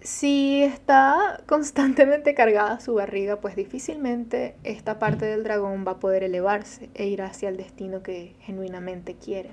si 0.00 0.62
está 0.62 1.42
constantemente 1.46 2.32
cargada 2.34 2.80
su 2.80 2.94
barriga, 2.94 3.40
pues 3.40 3.56
difícilmente 3.56 4.54
esta 4.64 4.98
parte 4.98 5.26
del 5.26 5.44
dragón 5.44 5.84
va 5.86 5.92
a 5.92 6.00
poder 6.00 6.22
elevarse 6.22 6.88
e 6.94 7.06
ir 7.08 7.20
hacia 7.20 7.48
el 7.50 7.56
destino 7.56 8.02
que 8.02 8.34
genuinamente 8.40 9.16
quiere. 9.16 9.50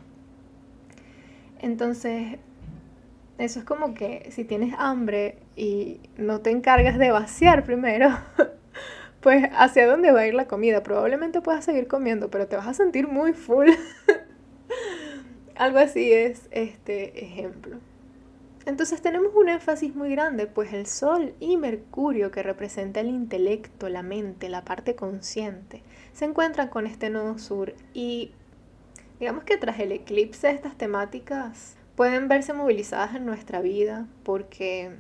Entonces, 1.60 2.38
eso 3.38 3.60
es 3.60 3.66
como 3.66 3.94
que 3.94 4.30
si 4.32 4.46
tienes 4.46 4.74
hambre 4.78 5.40
y 5.56 6.00
no 6.18 6.40
te 6.40 6.52
encargas 6.52 6.98
de 6.98 7.12
vaciar 7.12 7.64
primero, 7.66 8.10
pues 9.26 9.50
hacia 9.58 9.88
dónde 9.88 10.12
va 10.12 10.20
a 10.20 10.28
ir 10.28 10.36
la 10.36 10.46
comida. 10.46 10.84
Probablemente 10.84 11.42
puedas 11.42 11.66
seguir 11.66 11.88
comiendo, 11.88 12.30
pero 12.30 12.46
te 12.46 12.58
vas 12.58 12.68
a 12.68 12.76
sentir 12.76 13.08
muy 13.08 13.34
full. 13.34 13.70
Algo 15.56 15.80
así 15.80 16.14
es 16.14 16.44
este 16.52 17.26
ejemplo. 17.26 17.78
Entonces 18.68 19.02
tenemos 19.02 19.34
un 19.34 19.50
énfasis 19.50 19.96
muy 19.96 20.12
grande, 20.12 20.46
pues 20.46 20.74
el 20.74 20.86
Sol 20.86 21.34
y 21.40 21.58
Mercurio, 21.58 22.30
que 22.30 22.44
representa 22.44 23.00
el 23.00 23.08
intelecto, 23.10 23.90
la 23.90 24.04
mente, 24.04 24.48
la 24.48 24.64
parte 24.64 24.94
consciente, 24.94 25.82
se 26.14 26.26
encuentran 26.26 26.68
con 26.68 26.86
este 26.86 27.10
nodo 27.10 27.40
sur 27.40 27.74
y 27.96 28.32
digamos 29.20 29.44
que 29.44 29.58
tras 29.58 29.80
el 29.80 29.92
eclipse 29.92 30.52
estas 30.52 30.78
temáticas 30.78 31.78
pueden 31.96 32.28
verse 32.28 32.54
movilizadas 32.54 33.16
en 33.16 33.26
nuestra 33.26 33.62
vida 33.62 34.06
porque 34.24 34.92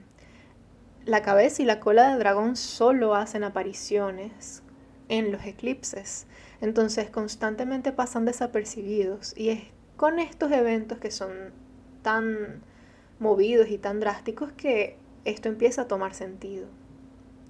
la 1.05 1.21
cabeza 1.21 1.61
y 1.61 1.65
la 1.65 1.79
cola 1.79 2.11
de 2.11 2.17
dragón 2.17 2.55
solo 2.55 3.15
hacen 3.15 3.43
apariciones 3.43 4.63
en 5.07 5.31
los 5.31 5.45
eclipses, 5.45 6.25
entonces 6.61 7.09
constantemente 7.11 7.91
pasan 7.91 8.25
desapercibidos 8.25 9.37
y 9.37 9.49
es 9.49 9.61
con 9.97 10.19
estos 10.19 10.51
eventos 10.51 10.97
que 10.97 11.11
son 11.11 11.53
tan 12.01 12.61
movidos 13.19 13.69
y 13.69 13.77
tan 13.77 13.99
drásticos 13.99 14.51
que 14.51 14.97
esto 15.25 15.47
empieza 15.47 15.83
a 15.83 15.87
tomar 15.87 16.13
sentido. 16.13 16.67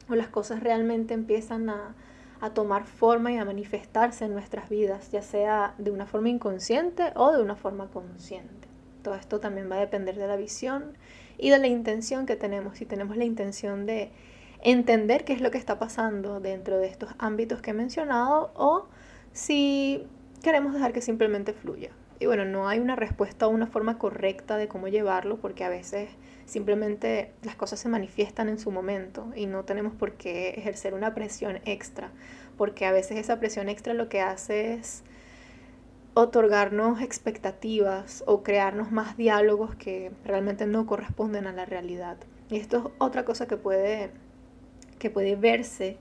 O 0.09 0.15
las 0.15 0.27
cosas 0.27 0.61
realmente 0.61 1.13
empiezan 1.13 1.69
a, 1.69 1.95
a 2.41 2.53
tomar 2.53 2.85
forma 2.85 3.31
y 3.31 3.37
a 3.37 3.45
manifestarse 3.45 4.25
en 4.25 4.33
nuestras 4.33 4.69
vidas, 4.69 5.11
ya 5.11 5.21
sea 5.21 5.73
de 5.77 5.91
una 5.91 6.05
forma 6.05 6.29
inconsciente 6.29 7.11
o 7.15 7.31
de 7.31 7.41
una 7.41 7.55
forma 7.55 7.87
consciente. 7.87 8.67
Todo 9.01 9.15
esto 9.15 9.39
también 9.39 9.71
va 9.71 9.77
a 9.77 9.79
depender 9.79 10.15
de 10.15 10.27
la 10.27 10.35
visión 10.35 10.97
y 11.37 11.49
de 11.49 11.59
la 11.59 11.67
intención 11.67 12.25
que 12.25 12.35
tenemos. 12.35 12.77
Si 12.77 12.85
tenemos 12.85 13.17
la 13.17 13.25
intención 13.25 13.85
de 13.85 14.11
entender 14.61 15.25
qué 15.25 15.33
es 15.33 15.41
lo 15.41 15.51
que 15.51 15.57
está 15.57 15.77
pasando 15.79 16.39
dentro 16.39 16.77
de 16.79 16.87
estos 16.87 17.09
ámbitos 17.19 17.61
que 17.61 17.71
he 17.71 17.73
mencionado 17.73 18.51
o 18.55 18.87
si 19.31 20.07
queremos 20.41 20.73
dejar 20.73 20.93
que 20.93 21.01
simplemente 21.01 21.53
fluya. 21.53 21.91
Y 22.19 22.27
bueno, 22.27 22.45
no 22.45 22.67
hay 22.69 22.79
una 22.79 22.95
respuesta 22.95 23.47
o 23.47 23.49
una 23.49 23.67
forma 23.67 23.97
correcta 23.97 24.57
de 24.57 24.67
cómo 24.67 24.87
llevarlo 24.87 25.37
porque 25.37 25.63
a 25.63 25.69
veces 25.69 26.09
simplemente 26.45 27.31
las 27.43 27.55
cosas 27.55 27.79
se 27.79 27.89
manifiestan 27.89 28.47
en 28.47 28.57
su 28.57 28.71
momento 28.71 29.31
y 29.35 29.47
no 29.47 29.65
tenemos 29.65 29.93
por 29.93 30.13
qué 30.13 30.49
ejercer 30.51 30.93
una 30.93 31.13
presión 31.13 31.59
extra, 31.65 32.11
porque 32.57 32.85
a 32.85 32.91
veces 32.91 33.17
esa 33.17 33.39
presión 33.39 33.67
extra 33.67 33.93
lo 33.93 34.07
que 34.07 34.21
hace 34.21 34.73
es 34.73 35.03
otorgarnos 36.15 37.01
expectativas 37.01 38.23
o 38.25 38.41
crearnos 38.41 38.91
más 38.91 39.17
diálogos 39.17 39.75
que 39.75 40.11
realmente 40.23 40.65
no 40.65 40.85
corresponden 40.85 41.45
a 41.45 41.51
la 41.51 41.65
realidad. 41.65 42.17
Y 42.49 42.55
esto 42.55 42.77
es 42.77 42.83
otra 42.99 43.25
cosa 43.25 43.47
que 43.47 43.57
puede, 43.57 44.11
que 44.97 45.09
puede 45.09 45.35
verse 45.35 45.97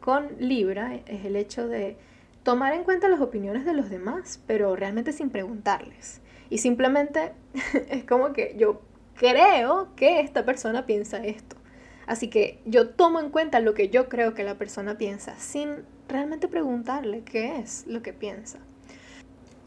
con 0.00 0.28
Libra, 0.38 0.94
es 1.06 1.26
el 1.26 1.36
hecho 1.36 1.68
de 1.68 1.98
tomar 2.42 2.72
en 2.72 2.82
cuenta 2.82 3.08
las 3.08 3.20
opiniones 3.20 3.66
de 3.66 3.74
los 3.74 3.90
demás, 3.90 4.42
pero 4.46 4.74
realmente 4.74 5.12
sin 5.12 5.28
preguntarles. 5.28 6.22
Y 6.48 6.58
simplemente 6.58 7.32
es 7.90 8.04
como 8.04 8.32
que 8.32 8.54
yo 8.56 8.80
creo 9.16 9.88
que 9.96 10.20
esta 10.20 10.46
persona 10.46 10.86
piensa 10.86 11.18
esto. 11.18 11.56
Así 12.06 12.30
que 12.30 12.58
yo 12.64 12.88
tomo 12.88 13.20
en 13.20 13.28
cuenta 13.28 13.60
lo 13.60 13.74
que 13.74 13.90
yo 13.90 14.08
creo 14.08 14.32
que 14.32 14.44
la 14.44 14.54
persona 14.54 14.96
piensa 14.96 15.36
sin 15.36 15.84
realmente 16.08 16.48
preguntarle 16.48 17.22
qué 17.22 17.58
es 17.58 17.86
lo 17.86 18.00
que 18.00 18.14
piensa. 18.14 18.60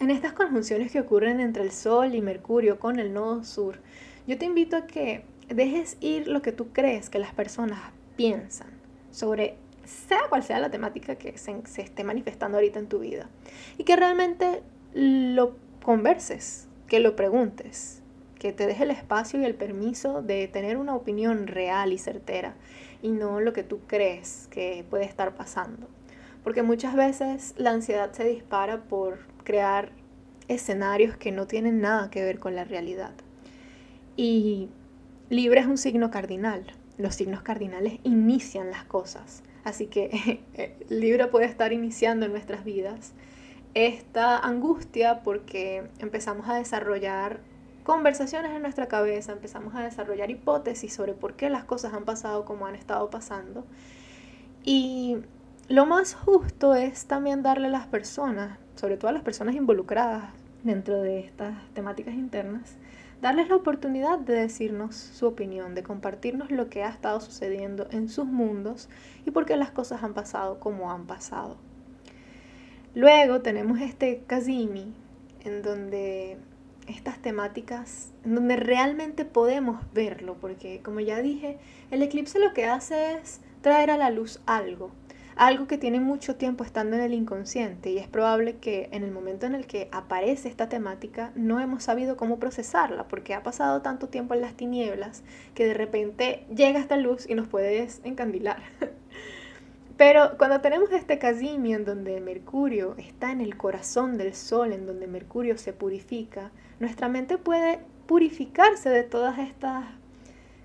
En 0.01 0.09
estas 0.09 0.33
conjunciones 0.33 0.91
que 0.91 0.99
ocurren 0.99 1.39
entre 1.39 1.61
el 1.61 1.71
Sol 1.71 2.15
y 2.15 2.21
Mercurio 2.21 2.79
con 2.79 2.97
el 2.97 3.13
nodo 3.13 3.43
sur, 3.43 3.77
yo 4.25 4.35
te 4.35 4.45
invito 4.45 4.75
a 4.75 4.87
que 4.87 5.25
dejes 5.47 5.95
ir 5.99 6.27
lo 6.27 6.41
que 6.41 6.51
tú 6.51 6.69
crees 6.73 7.11
que 7.11 7.19
las 7.19 7.35
personas 7.35 7.79
piensan 8.17 8.69
sobre 9.11 9.57
sea 9.85 10.21
cual 10.27 10.41
sea 10.41 10.57
la 10.57 10.71
temática 10.71 11.17
que 11.17 11.37
se, 11.37 11.61
esté 11.77 12.03
manifestando 12.03 12.57
ahorita 12.57 12.79
en 12.79 12.87
tu 12.87 12.97
vida. 12.97 13.29
Y 13.77 13.83
que 13.83 13.95
realmente 13.95 14.63
lo 14.95 15.55
converses, 15.83 16.67
que 16.87 16.99
lo 16.99 17.15
preguntes, 17.15 18.01
que 18.39 18.53
te 18.53 18.65
deje 18.65 18.85
el 18.85 18.91
espacio 18.91 19.39
y 19.39 19.45
el 19.45 19.53
permiso 19.53 20.23
de 20.23 20.47
tener 20.47 20.77
una 20.77 20.95
opinión 20.95 21.45
real 21.45 21.93
y 21.93 21.99
certera 21.99 22.55
y 23.03 23.11
no 23.11 23.39
lo 23.39 23.53
que 23.53 23.61
tú 23.61 23.81
crees 23.85 24.47
que 24.49 24.83
puede 24.89 25.05
estar 25.05 25.35
pasando. 25.35 25.87
Porque 26.43 26.63
muchas 26.63 26.95
veces 26.95 27.53
la 27.57 27.71
ansiedad 27.71 28.11
se 28.13 28.25
dispara 28.25 28.83
por 28.83 29.19
crear 29.43 29.91
escenarios 30.47 31.17
que 31.17 31.31
no 31.31 31.47
tienen 31.47 31.81
nada 31.81 32.09
que 32.09 32.23
ver 32.23 32.39
con 32.39 32.55
la 32.55 32.63
realidad. 32.63 33.13
Y 34.15 34.69
Libra 35.29 35.61
es 35.61 35.67
un 35.67 35.77
signo 35.77 36.11
cardinal. 36.11 36.65
Los 36.97 37.15
signos 37.15 37.41
cardinales 37.41 37.99
inician 38.03 38.69
las 38.69 38.83
cosas. 38.83 39.43
Así 39.63 39.87
que 39.87 40.41
el 40.89 40.99
Libra 40.99 41.29
puede 41.29 41.45
estar 41.45 41.73
iniciando 41.73 42.25
en 42.25 42.31
nuestras 42.31 42.63
vidas 42.63 43.13
esta 43.73 44.37
angustia 44.37 45.23
porque 45.23 45.87
empezamos 45.99 46.49
a 46.49 46.55
desarrollar 46.55 47.39
conversaciones 47.83 48.51
en 48.51 48.61
nuestra 48.61 48.87
cabeza, 48.87 49.31
empezamos 49.31 49.73
a 49.75 49.81
desarrollar 49.81 50.29
hipótesis 50.29 50.93
sobre 50.93 51.13
por 51.13 51.35
qué 51.35 51.49
las 51.49 51.63
cosas 51.63 51.93
han 51.93 52.05
pasado 52.05 52.45
como 52.45 52.65
han 52.65 52.75
estado 52.75 53.09
pasando. 53.09 53.65
Y 54.63 55.17
lo 55.67 55.85
más 55.85 56.13
justo 56.13 56.75
es 56.75 57.05
también 57.05 57.43
darle 57.43 57.67
a 57.67 57.71
las 57.71 57.87
personas, 57.87 58.57
sobre 58.75 58.97
todo 58.97 59.09
a 59.09 59.13
las 59.13 59.23
personas 59.23 59.55
involucradas 59.55 60.25
dentro 60.63 61.01
de 61.01 61.19
estas 61.19 61.55
temáticas 61.73 62.13
internas, 62.13 62.77
darles 63.21 63.49
la 63.49 63.55
oportunidad 63.55 64.19
de 64.19 64.33
decirnos 64.33 64.95
su 64.95 65.27
opinión, 65.27 65.75
de 65.75 65.83
compartirnos 65.83 66.51
lo 66.51 66.69
que 66.69 66.83
ha 66.83 66.89
estado 66.89 67.21
sucediendo 67.21 67.87
en 67.91 68.09
sus 68.09 68.25
mundos 68.25 68.89
y 69.25 69.31
por 69.31 69.45
qué 69.45 69.55
las 69.55 69.71
cosas 69.71 70.03
han 70.03 70.13
pasado 70.13 70.59
como 70.59 70.91
han 70.91 71.05
pasado. 71.05 71.57
Luego 72.93 73.41
tenemos 73.41 73.79
este 73.79 74.23
Kazimi, 74.27 74.93
en 75.43 75.61
donde 75.61 76.37
estas 76.87 77.19
temáticas, 77.19 78.11
en 78.25 78.35
donde 78.35 78.55
realmente 78.57 79.23
podemos 79.23 79.81
verlo, 79.93 80.35
porque 80.41 80.81
como 80.83 80.99
ya 80.99 81.21
dije, 81.21 81.57
el 81.91 82.01
eclipse 82.01 82.39
lo 82.39 82.53
que 82.53 82.65
hace 82.65 83.13
es 83.13 83.39
traer 83.61 83.91
a 83.91 83.97
la 83.97 84.09
luz 84.09 84.41
algo, 84.45 84.91
algo 85.35 85.67
que 85.67 85.77
tiene 85.77 85.99
mucho 85.99 86.35
tiempo 86.35 86.63
estando 86.63 86.95
en 86.95 87.01
el 87.01 87.13
inconsciente 87.13 87.89
y 87.89 87.97
es 87.97 88.07
probable 88.07 88.57
que 88.57 88.89
en 88.91 89.03
el 89.03 89.11
momento 89.11 89.45
en 89.45 89.55
el 89.55 89.65
que 89.65 89.89
aparece 89.91 90.49
esta 90.49 90.69
temática 90.69 91.31
no 91.35 91.59
hemos 91.59 91.83
sabido 91.83 92.17
cómo 92.17 92.39
procesarla 92.39 93.07
porque 93.07 93.33
ha 93.33 93.43
pasado 93.43 93.81
tanto 93.81 94.09
tiempo 94.09 94.33
en 94.33 94.41
las 94.41 94.55
tinieblas 94.55 95.23
que 95.55 95.65
de 95.65 95.73
repente 95.73 96.45
llega 96.53 96.79
esta 96.79 96.97
luz 96.97 97.29
y 97.29 97.35
nos 97.35 97.47
puede 97.47 97.87
encandilar. 98.03 98.61
Pero 99.97 100.35
cuando 100.37 100.61
tenemos 100.61 100.91
este 100.91 101.19
Kazimi 101.19 101.73
en 101.75 101.85
donde 101.85 102.19
Mercurio 102.21 102.95
está 102.97 103.31
en 103.31 103.39
el 103.39 103.55
corazón 103.55 104.17
del 104.17 104.33
Sol, 104.33 104.73
en 104.73 104.87
donde 104.87 105.05
Mercurio 105.05 105.59
se 105.59 105.73
purifica, 105.73 106.51
nuestra 106.79 107.07
mente 107.07 107.37
puede 107.37 107.79
purificarse 108.07 108.89
de 108.89 109.03
todas 109.03 109.37
estas 109.37 109.85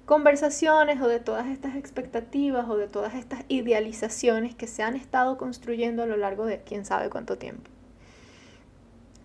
conversaciones 0.06 1.00
o 1.02 1.08
de 1.08 1.18
todas 1.18 1.48
estas 1.48 1.74
expectativas 1.74 2.68
o 2.68 2.76
de 2.76 2.86
todas 2.86 3.14
estas 3.14 3.44
idealizaciones 3.48 4.54
que 4.54 4.68
se 4.68 4.84
han 4.84 4.94
estado 4.94 5.36
construyendo 5.36 6.04
a 6.04 6.06
lo 6.06 6.16
largo 6.16 6.46
de 6.46 6.62
quién 6.62 6.84
sabe 6.84 7.10
cuánto 7.10 7.36
tiempo. 7.38 7.68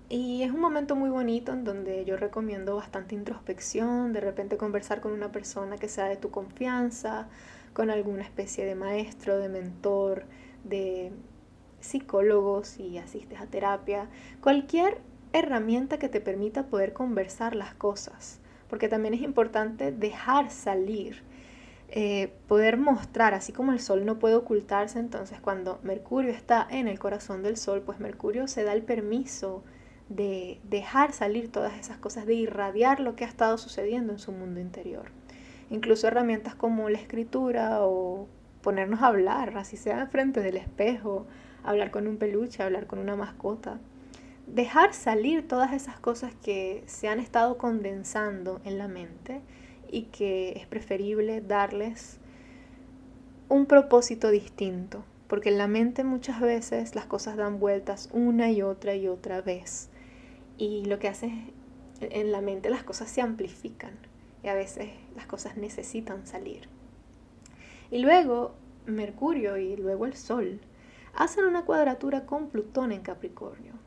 Y 0.09 0.41
es 0.43 0.51
un 0.51 0.59
momento 0.59 0.95
muy 0.95 1.09
bonito 1.09 1.53
en 1.53 1.63
donde 1.63 2.03
yo 2.03 2.17
recomiendo 2.17 2.75
bastante 2.75 3.15
introspección, 3.15 4.11
de 4.11 4.19
repente 4.19 4.57
conversar 4.57 4.99
con 4.99 5.13
una 5.13 5.31
persona 5.31 5.77
que 5.77 5.87
sea 5.87 6.05
de 6.05 6.17
tu 6.17 6.31
confianza, 6.31 7.29
con 7.73 7.89
alguna 7.91 8.23
especie 8.23 8.65
de 8.65 8.75
maestro, 8.75 9.37
de 9.37 9.47
mentor, 9.47 10.25
de 10.65 11.13
psicólogo 11.79 12.63
si 12.63 12.97
asistes 12.97 13.39
a 13.39 13.45
terapia, 13.45 14.09
cualquier 14.41 14.97
herramienta 15.31 15.97
que 15.97 16.09
te 16.09 16.19
permita 16.21 16.65
poder 16.65 16.91
conversar 16.91 17.55
las 17.55 17.73
cosas 17.75 18.40
porque 18.71 18.87
también 18.87 19.13
es 19.13 19.21
importante 19.21 19.91
dejar 19.91 20.49
salir, 20.49 21.23
eh, 21.89 22.31
poder 22.47 22.77
mostrar, 22.77 23.33
así 23.33 23.51
como 23.51 23.73
el 23.73 23.81
sol 23.81 24.05
no 24.05 24.17
puede 24.17 24.35
ocultarse, 24.35 24.97
entonces 24.97 25.41
cuando 25.41 25.81
Mercurio 25.83 26.31
está 26.31 26.65
en 26.71 26.87
el 26.87 26.97
corazón 26.97 27.43
del 27.43 27.57
sol, 27.57 27.81
pues 27.85 27.99
Mercurio 27.99 28.47
se 28.47 28.63
da 28.63 28.71
el 28.71 28.81
permiso 28.81 29.65
de 30.07 30.61
dejar 30.63 31.11
salir 31.11 31.51
todas 31.51 31.77
esas 31.77 31.97
cosas, 31.97 32.25
de 32.25 32.33
irradiar 32.35 33.01
lo 33.01 33.17
que 33.17 33.25
ha 33.25 33.27
estado 33.27 33.57
sucediendo 33.57 34.13
en 34.13 34.19
su 34.19 34.31
mundo 34.31 34.61
interior. 34.61 35.11
Incluso 35.69 36.07
herramientas 36.07 36.55
como 36.55 36.89
la 36.89 36.97
escritura 36.97 37.79
o 37.81 38.29
ponernos 38.61 39.01
a 39.01 39.07
hablar, 39.07 39.57
así 39.57 39.75
sea 39.75 40.07
frente 40.07 40.39
del 40.39 40.55
espejo, 40.55 41.27
hablar 41.61 41.91
con 41.91 42.07
un 42.07 42.15
peluche, 42.15 42.63
hablar 42.63 42.87
con 42.87 42.99
una 42.99 43.17
mascota 43.17 43.81
dejar 44.53 44.93
salir 44.93 45.47
todas 45.47 45.71
esas 45.71 45.99
cosas 45.99 46.33
que 46.43 46.83
se 46.85 47.07
han 47.07 47.19
estado 47.19 47.57
condensando 47.57 48.59
en 48.65 48.77
la 48.77 48.87
mente 48.87 49.41
y 49.89 50.03
que 50.03 50.53
es 50.57 50.67
preferible 50.67 51.41
darles 51.41 52.17
un 53.47 53.65
propósito 53.65 54.29
distinto, 54.29 55.03
porque 55.27 55.49
en 55.49 55.57
la 55.57 55.67
mente 55.67 56.03
muchas 56.03 56.41
veces 56.41 56.95
las 56.95 57.05
cosas 57.05 57.37
dan 57.37 57.59
vueltas 57.59 58.09
una 58.11 58.51
y 58.51 58.61
otra 58.61 58.95
y 58.95 59.07
otra 59.07 59.41
vez. 59.41 59.89
Y 60.57 60.85
lo 60.85 60.99
que 60.99 61.07
hace 61.07 61.31
en 62.01 62.31
la 62.31 62.41
mente 62.41 62.69
las 62.69 62.83
cosas 62.83 63.09
se 63.09 63.21
amplifican 63.21 63.93
y 64.43 64.47
a 64.47 64.53
veces 64.53 64.89
las 65.15 65.27
cosas 65.27 65.55
necesitan 65.55 66.27
salir. 66.27 66.67
Y 67.89 67.99
luego 67.99 68.53
Mercurio 68.85 69.57
y 69.57 69.77
luego 69.77 70.05
el 70.05 70.15
Sol 70.15 70.59
hacen 71.13 71.45
una 71.45 71.63
cuadratura 71.63 72.25
con 72.25 72.49
Plutón 72.49 72.91
en 72.91 73.01
Capricornio. 73.01 73.80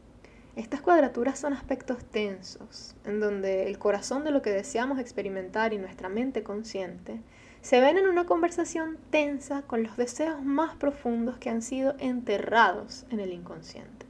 Estas 0.56 0.82
cuadraturas 0.82 1.38
son 1.38 1.52
aspectos 1.52 2.04
tensos, 2.04 2.94
en 3.04 3.18
donde 3.18 3.66
el 3.66 3.76
corazón 3.78 4.22
de 4.22 4.30
lo 4.30 4.40
que 4.40 4.50
deseamos 4.50 5.00
experimentar 5.00 5.72
y 5.72 5.78
nuestra 5.78 6.08
mente 6.08 6.44
consciente 6.44 7.20
se 7.60 7.80
ven 7.80 7.98
en 7.98 8.06
una 8.06 8.24
conversación 8.24 8.98
tensa 9.10 9.62
con 9.62 9.82
los 9.82 9.96
deseos 9.96 10.44
más 10.44 10.76
profundos 10.76 11.38
que 11.38 11.50
han 11.50 11.60
sido 11.60 11.96
enterrados 11.98 13.04
en 13.10 13.18
el 13.18 13.32
inconsciente. 13.32 14.06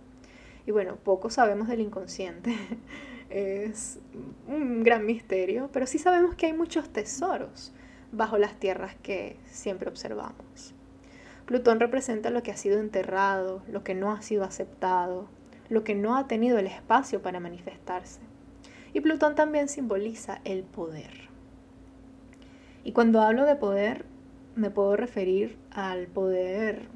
Y 0.67 0.71
bueno, 0.71 0.97
poco 0.97 1.31
sabemos 1.31 1.69
del 1.69 1.81
inconsciente, 1.81 2.55
es 3.31 3.99
un 4.47 4.83
gran 4.83 5.07
misterio, 5.07 5.71
pero 5.73 5.87
sí 5.87 5.99
sabemos 5.99 6.35
que 6.35 6.47
hay 6.47 6.53
muchos 6.53 6.91
tesoros 6.91 7.73
bajo 8.13 8.37
las 8.37 8.59
tierras 8.61 8.95
que 9.03 9.39
siempre 9.47 9.89
observamos. 9.89 10.75
Plutón 11.47 11.81
representa 11.81 12.31
lo 12.31 12.43
que 12.43 12.51
ha 12.51 12.57
sido 12.57 12.81
enterrado, 12.81 13.63
lo 13.71 13.83
que 13.83 13.95
no 13.95 14.13
ha 14.13 14.21
sido 14.21 14.45
aceptado, 14.45 15.29
lo 15.75 15.85
que 15.85 15.95
no 15.95 16.17
ha 16.17 16.27
tenido 16.27 16.59
el 16.59 16.67
espacio 16.67 17.21
para 17.21 17.41
manifestarse. 17.41 18.21
Y 18.93 19.01
Plutón 19.01 19.35
también 19.35 19.69
simboliza 19.69 20.41
el 20.45 20.63
poder. 20.63 21.29
Y 22.85 22.93
cuando 22.93 23.21
hablo 23.21 23.45
de 23.45 23.57
poder, 23.57 24.07
me 24.55 24.71
puedo 24.71 24.97
referir 24.97 25.59
al 25.73 26.07
poder 26.07 26.89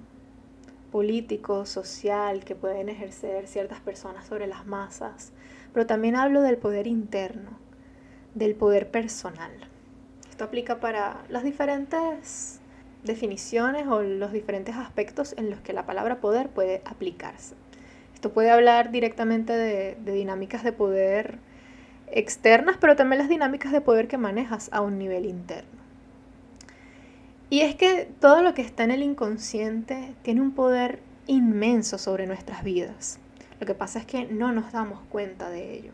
político, 0.93 1.67
social 1.67 2.45
que 2.45 2.55
pueden 2.55 2.89
ejercer 2.89 3.47
ciertas 3.47 3.81
personas 3.81 4.27
sobre 4.27 4.47
las 4.47 4.67
masas, 4.67 5.33
pero 5.73 5.87
también 5.87 6.17
hablo 6.17 6.41
del 6.43 6.57
poder 6.57 6.87
interno, 6.87 7.59
del 8.35 8.55
poder 8.55 8.91
personal. 8.91 9.53
Esto 10.31 10.45
aplica 10.45 10.81
para 10.81 11.25
las 11.29 11.43
diferentes 11.43 12.61
definiciones 13.03 13.87
o 13.89 14.03
los 14.03 14.33
diferentes 14.33 14.77
aspectos 14.77 15.35
en 15.37 15.51
los 15.51 15.61
que 15.61 15.73
la 15.73 15.85
palabra 15.85 16.21
poder 16.21 16.49
puede 16.49 16.83
aplicarse. 16.85 17.55
Esto 18.19 18.33
puede 18.33 18.51
hablar 18.51 18.91
directamente 18.91 19.53
de, 19.53 19.97
dinámicas 20.05 20.65
de 20.65 20.73
poder 20.73 21.39
externas, 22.11 22.77
pero 22.81 22.97
también 22.97 23.21
las 23.21 23.29
dinámicas 23.29 23.71
de 23.71 23.81
poder 23.81 24.09
que 24.09 24.19
manejas 24.19 24.71
a 24.73 24.81
un 24.81 24.99
nivel 24.99 25.25
interno. 25.25 25.79
Y 27.49 27.61
es 27.61 27.77
que 27.77 28.11
todo 28.19 28.43
lo 28.43 28.55
que 28.55 28.63
está 28.63 28.83
en 28.83 28.91
el 28.91 29.05
inconsciente 29.05 30.17
tiene 30.23 30.41
un 30.41 30.51
poder 30.51 30.99
inmenso 31.29 31.97
sobre 31.97 32.27
nuestras 32.27 32.65
vidas. 32.65 33.21
Lo 33.61 33.69
que 33.69 33.75
pasa 33.75 34.01
es 34.01 34.05
que 34.05 34.25
no 34.25 34.51
nos 34.51 34.73
damos 34.73 34.99
cuenta 35.11 35.49
de 35.49 35.75
ello. 35.75 35.93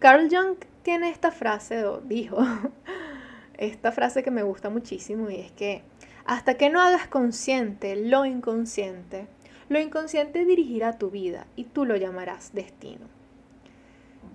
Carl 0.00 0.28
Jung 0.28 0.56
tiene 0.82 1.10
esta 1.10 1.30
frase, 1.30 1.84
o 1.84 2.00
dijo, 2.00 2.38
esta 3.56 3.92
frase 3.92 4.24
que 4.24 4.32
me 4.32 4.42
gusta 4.42 4.68
muchísimo 4.68 5.30
y 5.30 5.36
es 5.36 5.52
que 5.52 5.84
hasta 6.24 6.54
que 6.54 6.70
no 6.70 6.80
hagas 6.80 7.06
consciente 7.06 7.94
lo 7.94 8.26
inconsciente, 8.26 9.28
lo 9.68 9.78
inconsciente 9.78 10.44
dirigirá 10.44 10.98
tu 10.98 11.10
vida 11.10 11.46
y 11.56 11.64
tú 11.64 11.84
lo 11.84 11.96
llamarás 11.96 12.52
destino. 12.54 13.06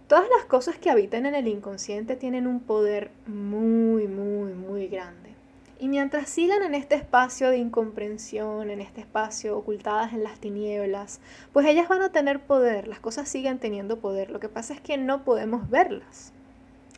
Todas 0.08 0.25
las 0.38 0.46
cosas 0.46 0.78
que 0.78 0.92
habitan 0.92 1.25
en 1.25 1.34
el 1.34 1.48
inconsciente 1.48 2.16
tienen 2.16 2.46
un 2.46 2.60
poder 2.60 3.10
muy, 3.25 4.08
muy, 4.08 4.54
muy 4.54 4.88
grande. 4.88 5.34
Y 5.80 5.88
mientras 5.88 6.30
sigan 6.30 6.62
en 6.63 6.76
este 6.76 6.96
espacio 6.96 7.50
de 7.50 7.58
incomprensión, 7.58 8.69
en 8.69 8.80
este 8.80 9.02
espacio 9.02 9.58
ocultadas 9.58 10.13
en 10.13 10.24
las 10.24 10.39
tinieblas, 10.39 11.19
pues 11.52 11.65
ellas 11.65 11.89
van 11.89 12.02
a 12.04 12.12
tener 12.12 12.39
poder, 12.41 12.88
las 12.88 13.00
cosas 13.00 13.28
siguen 13.28 13.60
teniendo 13.60 14.00
poder. 14.00 14.30
Lo 14.30 14.39
que 14.39 14.50
pasa 14.50 14.74
es 14.74 14.82
que 14.82 14.98
no 14.98 15.24
podemos 15.26 15.69
verlas. 15.69 16.32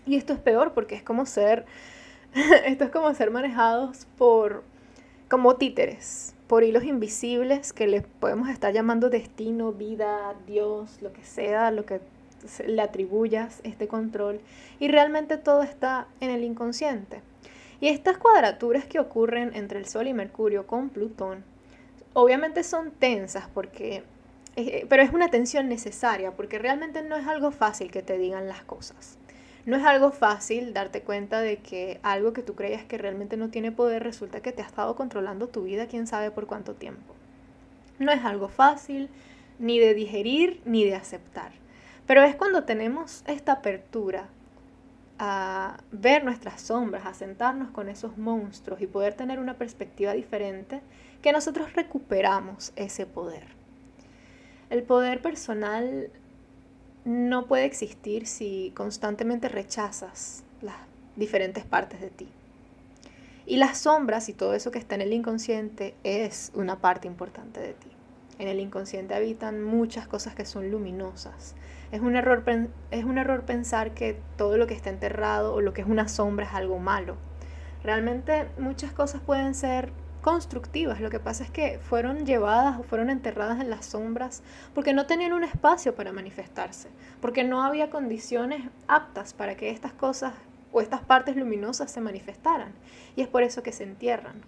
Y 0.06 0.18
esto 0.18 0.34
es 0.34 0.40
peor 0.40 0.74
porque 0.74 0.96
es 0.96 1.02
como 1.02 1.26
ser, 1.26 1.66
esto 2.66 2.84
es 2.84 2.90
como 2.92 3.14
ser 3.16 3.32
manejados 3.32 4.06
por, 4.18 4.64
como 5.30 5.56
títeres, 5.56 6.35
por 6.48 6.64
hilos 6.64 6.84
invisibles 6.84 7.74
que 7.74 7.88
les 7.88 8.04
podemos 8.04 8.50
estar 8.50 8.74
llamando 8.74 9.10
destino, 9.10 9.72
vida, 9.72 10.36
Dios, 10.46 11.02
lo 11.02 11.12
que 11.12 11.24
sea, 11.24 11.72
lo 11.72 11.86
que 11.86 12.02
le 12.66 12.82
atribuyas 12.82 13.62
este 13.64 13.88
control. 13.88 14.40
Y 14.80 14.88
realmente 14.88 15.38
todo 15.38 15.64
está 15.64 16.08
en 16.20 16.30
el 16.30 16.44
inconsciente. 16.44 17.22
Y 17.82 17.88
estas 17.88 18.18
cuadraturas 18.18 18.86
que 18.86 19.00
ocurren 19.00 19.56
entre 19.56 19.80
el 19.80 19.86
Sol 19.86 20.08
y 20.08 20.14
Mercurio 20.14 20.68
con 20.68 20.90
Plutón, 20.90 21.44
obviamente 22.14 22.64
son 22.64 22.92
tensas 22.92 23.48
porque 23.54 24.04
eh, 24.56 24.86
pero 24.88 25.04
es 25.04 25.12
una 25.12 25.30
tensión 25.30 25.68
necesaria 25.68 26.32
porque 26.32 26.60
realmente 26.60 27.04
no 27.04 27.18
es 27.18 27.28
algo 27.28 27.52
fácil 27.52 27.92
que 27.92 28.02
te 28.02 28.18
digan 28.18 28.48
las 28.48 28.64
cosas. 28.64 29.18
No 29.66 29.76
es 29.76 29.84
algo 29.84 30.12
fácil 30.12 30.74
darte 30.74 31.02
cuenta 31.02 31.42
de 31.42 31.58
que 31.58 32.00
algo 32.04 32.34
que 32.34 32.44
tú 32.44 32.54
creías 32.54 32.84
que 32.84 33.00
realmente 33.00 33.36
no 33.36 33.50
tiene 33.50 33.72
poder 33.72 34.04
resulta 34.04 34.42
que 34.42 34.52
te 34.52 34.62
ha 34.62 34.66
estado 34.66 34.96
controlando 34.96 35.48
tu 35.48 35.64
vida 35.64 35.88
quién 35.88 36.06
sabe 36.06 36.30
por 36.30 36.46
cuánto 36.46 36.76
tiempo. 36.76 37.16
No 37.98 38.12
es 38.12 38.24
algo 38.24 38.48
fácil 38.48 39.10
ni 39.58 39.80
de 39.80 39.96
digerir 39.96 40.62
ni 40.66 40.84
de 40.84 40.94
aceptar. 40.94 41.52
Pero 42.06 42.22
es 42.24 42.36
cuando 42.36 42.64
tenemos 42.64 43.24
esta 43.26 43.54
apertura 43.54 44.28
a 45.18 45.78
ver 45.92 46.24
nuestras 46.24 46.62
sombras, 46.62 47.06
a 47.06 47.14
sentarnos 47.14 47.72
con 47.72 47.90
esos 47.90 48.18
monstruos 48.18 48.82
y 48.82 48.88
poder 48.88 49.16
tener 49.16 49.40
una 49.40 49.56
perspectiva 49.56 50.14
diferente, 50.14 50.82
que 51.24 51.32
nosotros 51.32 51.74
recuperamos 51.74 52.74
ese 52.76 53.08
poder. 53.08 53.48
El 54.70 54.84
poder 54.84 55.22
personal 55.22 56.12
no 57.06 57.46
puede 57.46 57.66
existir 57.66 58.28
si 58.28 58.72
constantemente 58.76 59.48
rechazas 59.48 60.44
las 60.62 60.76
diferentes 61.16 61.64
partes 61.64 62.02
de 62.02 62.10
ti. 62.10 62.28
Y 63.46 63.58
las 63.58 63.78
sombras 63.78 64.28
y 64.28 64.34
todo 64.34 64.56
eso 64.56 64.72
que 64.72 64.80
está 64.80 64.96
en 64.96 65.02
el 65.02 65.14
inconsciente 65.14 65.94
es 66.04 66.52
una 66.56 66.82
parte 66.82 67.08
importante 67.08 67.60
de 67.60 67.74
ti. 67.74 67.90
En 68.40 68.48
el 68.48 68.60
inconsciente 68.60 69.14
habitan 69.14 69.64
muchas 69.64 70.08
cosas 70.08 70.36
que 70.36 70.46
son 70.46 70.72
luminosas, 70.72 71.56
es 71.92 72.02
un, 72.02 72.16
error, 72.16 72.44
es 72.92 73.06
un 73.06 73.18
error 73.18 73.46
pensar 73.46 73.94
que 73.94 74.20
todo 74.38 74.58
lo 74.58 74.68
que 74.68 74.74
está 74.74 74.90
enterrado 74.90 75.54
o 75.54 75.62
lo 75.62 75.74
que 75.74 75.82
es 75.82 75.88
una 75.88 76.08
sombra 76.08 76.46
es 76.46 76.54
algo 76.54 76.80
malo. 76.80 77.16
Realmente 77.84 78.48
muchas 78.58 78.92
cosas 78.92 79.22
pueden 79.22 79.54
ser 79.54 79.92
constructivas. 80.26 81.02
Lo 81.02 81.12
que 81.12 81.20
pasa 81.20 81.44
es 81.44 81.52
que 81.52 81.78
fueron 81.78 82.26
llevadas 82.26 82.80
o 82.80 82.84
fueron 82.84 83.12
enterradas 83.12 83.62
en 83.62 83.70
las 83.70 83.86
sombras 83.86 84.42
porque 84.74 84.92
no 84.92 85.06
tenían 85.06 85.34
un 85.34 85.44
espacio 85.44 85.94
para 85.94 86.12
manifestarse, 86.14 86.90
porque 87.22 87.44
no 87.44 87.64
había 87.64 87.92
condiciones 87.92 88.64
aptas 88.88 89.36
para 89.36 89.56
que 89.56 89.70
estas 89.70 89.94
cosas 89.94 90.34
o 90.72 90.82
estas 90.82 91.02
partes 91.02 91.36
luminosas 91.36 91.92
se 91.92 92.02
manifestaran. 92.02 92.74
Y 93.16 93.22
es 93.22 93.28
por 93.28 93.44
eso 93.44 93.62
que 93.62 93.72
se 93.72 93.84
entierran. 93.84 94.42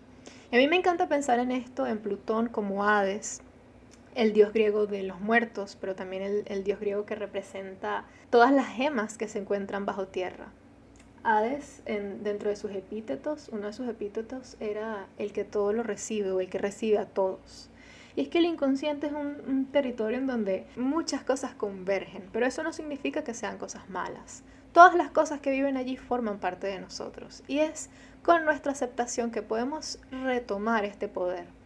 a 0.52 0.56
mí 0.56 0.68
me 0.68 0.78
encanta 0.78 1.08
pensar 1.08 1.38
en 1.38 1.52
esto, 1.52 1.86
en 1.86 2.00
Plutón 2.00 2.50
como 2.50 2.84
Hades, 2.84 3.44
el 4.16 4.34
dios 4.34 4.54
griego 4.54 4.88
de 4.88 5.04
los 5.04 5.22
muertos, 5.22 5.78
pero 5.80 5.94
también 5.94 6.44
el, 6.48 6.64
dios 6.64 6.80
griego 6.80 7.06
que 7.06 7.14
representa 7.14 8.04
todas 8.32 8.52
las 8.52 8.66
gemas 8.66 9.16
que 9.16 9.28
se 9.28 9.38
encuentran 9.38 9.86
bajo 9.86 10.08
tierra. 10.08 10.48
Hades, 11.30 11.82
en, 11.86 12.24
dentro 12.24 12.50
de 12.50 12.56
sus 12.56 12.72
epítetos, 12.72 13.50
uno 13.52 13.68
de 13.68 13.74
sus 13.74 13.90
epítetos 13.90 14.56
era 14.62 15.08
el 15.18 15.34
que 15.34 15.44
todo 15.44 15.74
lo 15.74 15.84
recibe 15.84 16.32
o 16.32 16.40
el 16.40 16.50
que 16.50 16.58
recibe 16.58 17.00
a 17.00 17.06
todos. 17.06 17.70
Y 18.16 18.22
es 18.22 18.30
que 18.30 18.38
el 18.38 18.46
inconsciente 18.46 19.08
es 19.08 19.12
un, 19.12 19.68
territorio 19.70 20.20
en 20.20 20.26
donde 20.26 20.66
muchas 20.78 21.26
cosas 21.26 21.54
convergen, 21.54 22.30
pero 22.32 22.46
eso 22.46 22.64
no 22.64 22.72
significa 22.72 23.26
que 23.26 23.34
sean 23.34 23.58
cosas 23.58 23.90
malas. 23.90 24.44
Todas 24.72 24.96
las 24.96 25.12
cosas 25.12 25.42
que 25.42 25.52
viven 25.52 25.76
allí 25.76 25.98
forman 25.98 26.40
parte 26.40 26.68
de 26.68 26.80
nosotros 26.80 27.44
y 27.46 27.60
es 27.60 27.90
con 28.24 28.46
nuestra 28.46 28.72
aceptación 28.72 29.30
que 29.30 29.42
podemos 29.42 30.00
retomar 30.10 30.86
este 30.86 31.10
poder. 31.10 31.57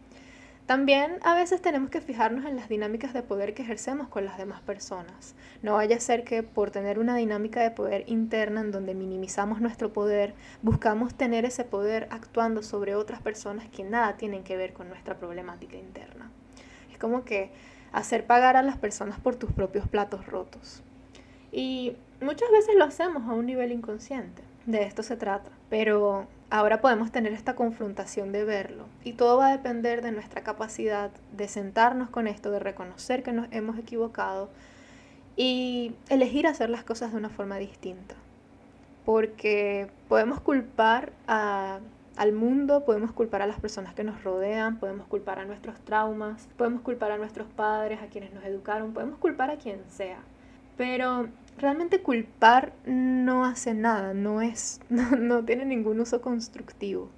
También 0.66 1.18
a 1.22 1.34
veces 1.34 1.60
tenemos 1.60 1.90
que 1.90 2.00
fijarnos 2.00 2.44
en 2.44 2.54
las 2.54 2.68
dinámicas 2.68 3.12
de 3.12 3.22
poder 3.22 3.52
que 3.52 3.62
ejercemos 3.62 4.08
con 4.08 4.24
las 4.24 4.38
demás 4.38 4.60
personas. 4.60 5.34
No 5.60 5.74
vaya 5.74 5.96
a 5.96 6.00
ser 6.00 6.22
que 6.22 6.44
por 6.44 6.70
tener 6.70 7.00
una 7.00 7.16
dinámica 7.16 7.60
de 7.60 7.72
poder 7.72 8.04
interna 8.06 8.60
en 8.60 8.70
donde 8.70 8.94
minimizamos 8.94 9.60
nuestro 9.60 9.92
poder, 9.92 10.34
buscamos 10.62 11.14
tener 11.14 11.44
ese 11.44 11.64
poder 11.64 12.06
actuando 12.10 12.62
sobre 12.62 12.94
otras 12.94 13.20
personas 13.20 13.68
que 13.68 13.82
nada 13.82 14.16
tienen 14.16 14.44
que 14.44 14.56
ver 14.56 14.72
con 14.72 14.88
nuestra 14.88 15.18
problemática 15.18 15.76
interna. 15.76 16.30
Es 16.92 16.98
como 16.98 17.24
que 17.24 17.50
hacer 17.92 18.26
pagar 18.26 18.56
a 18.56 18.62
las 18.62 18.78
personas 18.78 19.18
por 19.18 19.34
tus 19.34 19.50
propios 19.52 19.88
platos 19.88 20.26
rotos. 20.26 20.82
Y 21.50 21.96
muchas 22.20 22.50
veces 22.52 22.76
lo 22.76 22.84
hacemos 22.84 23.28
a 23.28 23.32
un 23.32 23.46
nivel 23.46 23.72
inconsciente. 23.72 24.42
De 24.66 24.84
esto 24.84 25.02
se 25.02 25.16
trata. 25.16 25.50
Pero 25.68 26.28
ahora 26.52 26.82
podemos 26.82 27.10
tener 27.10 27.32
esta 27.32 27.56
confrontación 27.56 28.30
de 28.30 28.44
verlo. 28.44 28.84
Y 29.04 29.14
todo 29.14 29.38
va 29.38 29.48
a 29.48 29.56
depender 29.56 30.02
de 30.02 30.12
nuestra 30.12 30.42
capacidad 30.42 31.10
de 31.34 31.48
sentarnos 31.48 32.10
con 32.10 32.26
esto, 32.26 32.50
de 32.50 32.58
reconocer 32.58 33.22
que 33.22 33.32
nos 33.32 33.48
hemos 33.52 33.78
equivocado 33.78 34.50
y 35.34 35.94
elegir 36.10 36.46
hacer 36.46 36.68
las 36.68 36.84
cosas 36.84 37.12
de 37.12 37.16
una 37.18 37.30
forma 37.30 37.56
distinta. 37.56 38.14
porque 39.04 39.90
podemos 40.08 40.40
culpar 40.40 41.12
al 41.26 42.32
mundo, 42.32 42.84
podemos 42.84 43.12
culpar 43.12 43.42
a 43.42 43.46
las 43.46 43.58
personas 43.58 43.94
que 43.94 44.04
nos 44.04 44.22
rodean, 44.22 44.78
podemos 44.78 45.06
culpar 45.06 45.38
a 45.38 45.44
nuestros 45.44 45.80
traumas, 45.80 46.48
podemos 46.56 46.82
culpar 46.82 47.10
a 47.12 47.18
nuestros 47.18 47.48
padres, 47.48 48.00
a 48.02 48.06
quienes 48.06 48.32
nos 48.32 48.44
educaron, 48.44 48.92
podemos 48.92 49.18
culpar 49.18 49.50
a 49.50 49.56
quien 49.56 49.80
sea. 49.88 50.18
Pero 50.76 51.28
realmente 51.58 52.02
culpar 52.02 52.72
no 52.84 53.44
hace 53.44 53.74
nada, 53.74 54.14
no 54.14 54.42
es 54.42 54.80
no 54.88 55.44
tiene 55.44 55.64
ningún 55.64 56.00
uso 56.00 56.20
constructivo. 56.20 57.08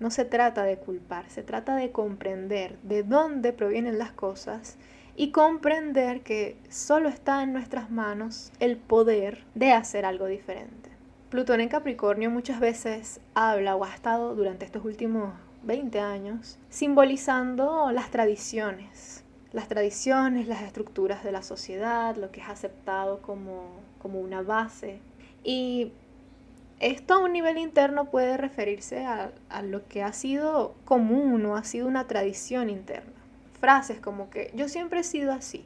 No 0.00 0.10
se 0.10 0.24
trata 0.24 0.62
de 0.62 0.76
culpar, 0.78 1.28
se 1.28 1.42
trata 1.42 1.74
de 1.74 1.90
comprender 1.90 2.78
de 2.82 3.02
dónde 3.02 3.52
provienen 3.52 3.98
las 3.98 4.12
cosas 4.12 4.76
y 5.16 5.32
comprender 5.32 6.20
que 6.20 6.56
solo 6.68 7.08
está 7.08 7.42
en 7.42 7.52
nuestras 7.52 7.90
manos 7.90 8.52
el 8.60 8.76
poder 8.76 9.44
de 9.56 9.72
hacer 9.72 10.04
algo 10.04 10.26
diferente. 10.26 10.90
Plutón 11.30 11.60
en 11.60 11.68
Capricornio 11.68 12.30
muchas 12.30 12.60
veces 12.60 13.20
habla 13.34 13.74
o 13.74 13.84
ha 13.84 13.92
estado 13.92 14.36
durante 14.36 14.64
estos 14.64 14.84
últimos 14.84 15.34
20 15.64 15.98
años 15.98 16.58
simbolizando 16.70 17.90
las 17.90 18.10
tradiciones, 18.10 19.24
las 19.52 19.68
tradiciones, 19.68 20.46
las 20.46 20.62
estructuras 20.62 21.24
de 21.24 21.32
la 21.32 21.42
sociedad, 21.42 22.16
lo 22.16 22.30
que 22.30 22.40
es 22.40 22.48
aceptado 22.48 23.22
como, 23.22 23.80
como 24.00 24.20
una 24.20 24.42
base. 24.42 25.00
Y 25.42 25.92
esto 26.80 27.14
a 27.14 27.18
un 27.18 27.32
nivel 27.32 27.58
interno 27.58 28.06
puede 28.06 28.36
referirse 28.36 29.04
a, 29.04 29.32
lo 29.62 29.88
que 29.88 30.02
ha 30.02 30.12
sido 30.12 30.74
común 30.84 31.44
o 31.46 31.56
ha 31.56 31.64
sido 31.64 31.88
una 31.88 32.06
tradición 32.06 32.70
interna. 32.70 33.12
Frases 33.60 33.98
como 33.98 34.30
que 34.30 34.52
yo 34.54 34.68
siempre 34.68 35.00
he 35.00 35.04
sido 35.04 35.32
así 35.32 35.64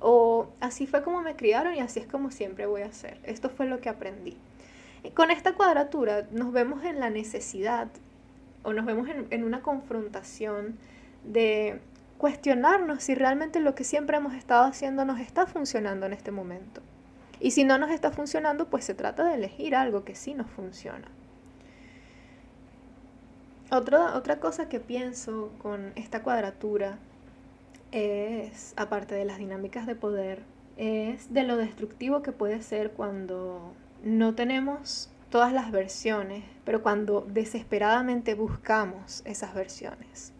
o 0.00 0.48
así 0.60 0.86
fue 0.86 1.02
como 1.02 1.22
me 1.22 1.34
criaron 1.34 1.74
y 1.74 1.80
así 1.80 1.98
es 1.98 2.06
como 2.06 2.30
siempre 2.30 2.66
voy 2.66 2.82
a 2.82 2.92
ser. 2.92 3.18
Esto 3.24 3.48
fue 3.48 3.66
lo 3.66 3.80
que 3.80 3.88
aprendí. 3.88 4.36
Con 5.14 5.32
esta 5.32 5.54
cuadratura 5.54 6.28
nos 6.30 6.52
vemos 6.52 6.84
en 6.84 7.00
la 7.00 7.10
necesidad 7.10 7.88
o 8.62 8.72
nos 8.72 8.86
vemos 8.86 9.08
en, 9.08 9.26
en 9.30 9.42
una 9.42 9.62
confrontación 9.62 10.76
de 11.24 11.80
cuestionarnos 12.22 13.02
si 13.02 13.16
realmente 13.16 13.58
lo 13.58 13.74
que 13.74 13.82
siempre 13.82 14.16
hemos 14.16 14.34
estado 14.34 14.62
haciendo 14.62 15.04
nos 15.04 15.18
está 15.18 15.44
funcionando 15.44 16.06
en 16.06 16.12
este 16.12 16.30
momento. 16.30 16.80
Y 17.40 17.50
si 17.50 17.64
no 17.64 17.78
nos 17.78 17.90
está 17.90 18.12
funcionando, 18.12 18.70
pues 18.70 18.84
se 18.84 18.94
trata 18.94 19.24
de 19.24 19.34
elegir 19.34 19.74
algo 19.74 20.04
que 20.04 20.14
sí 20.14 20.32
nos 20.32 20.48
funciona. 20.48 21.08
Otra, 23.72 24.14
otra 24.14 24.38
cosa 24.38 24.68
que 24.68 24.78
pienso 24.78 25.50
con 25.58 25.90
esta 25.96 26.22
cuadratura 26.22 27.00
es, 27.90 28.72
aparte 28.76 29.16
de 29.16 29.24
las 29.24 29.38
dinámicas 29.38 29.88
de 29.88 29.96
poder, 29.96 30.44
es 30.76 31.34
de 31.34 31.42
lo 31.42 31.56
destructivo 31.56 32.22
que 32.22 32.30
puede 32.30 32.62
ser 32.62 32.92
cuando 32.92 33.72
no 34.04 34.36
tenemos 34.36 35.10
todas 35.28 35.52
las 35.52 35.72
versiones, 35.72 36.44
pero 36.64 36.84
cuando 36.84 37.26
desesperadamente 37.28 38.34
buscamos 38.34 39.22
esas 39.24 39.54
versiones. 39.54 40.32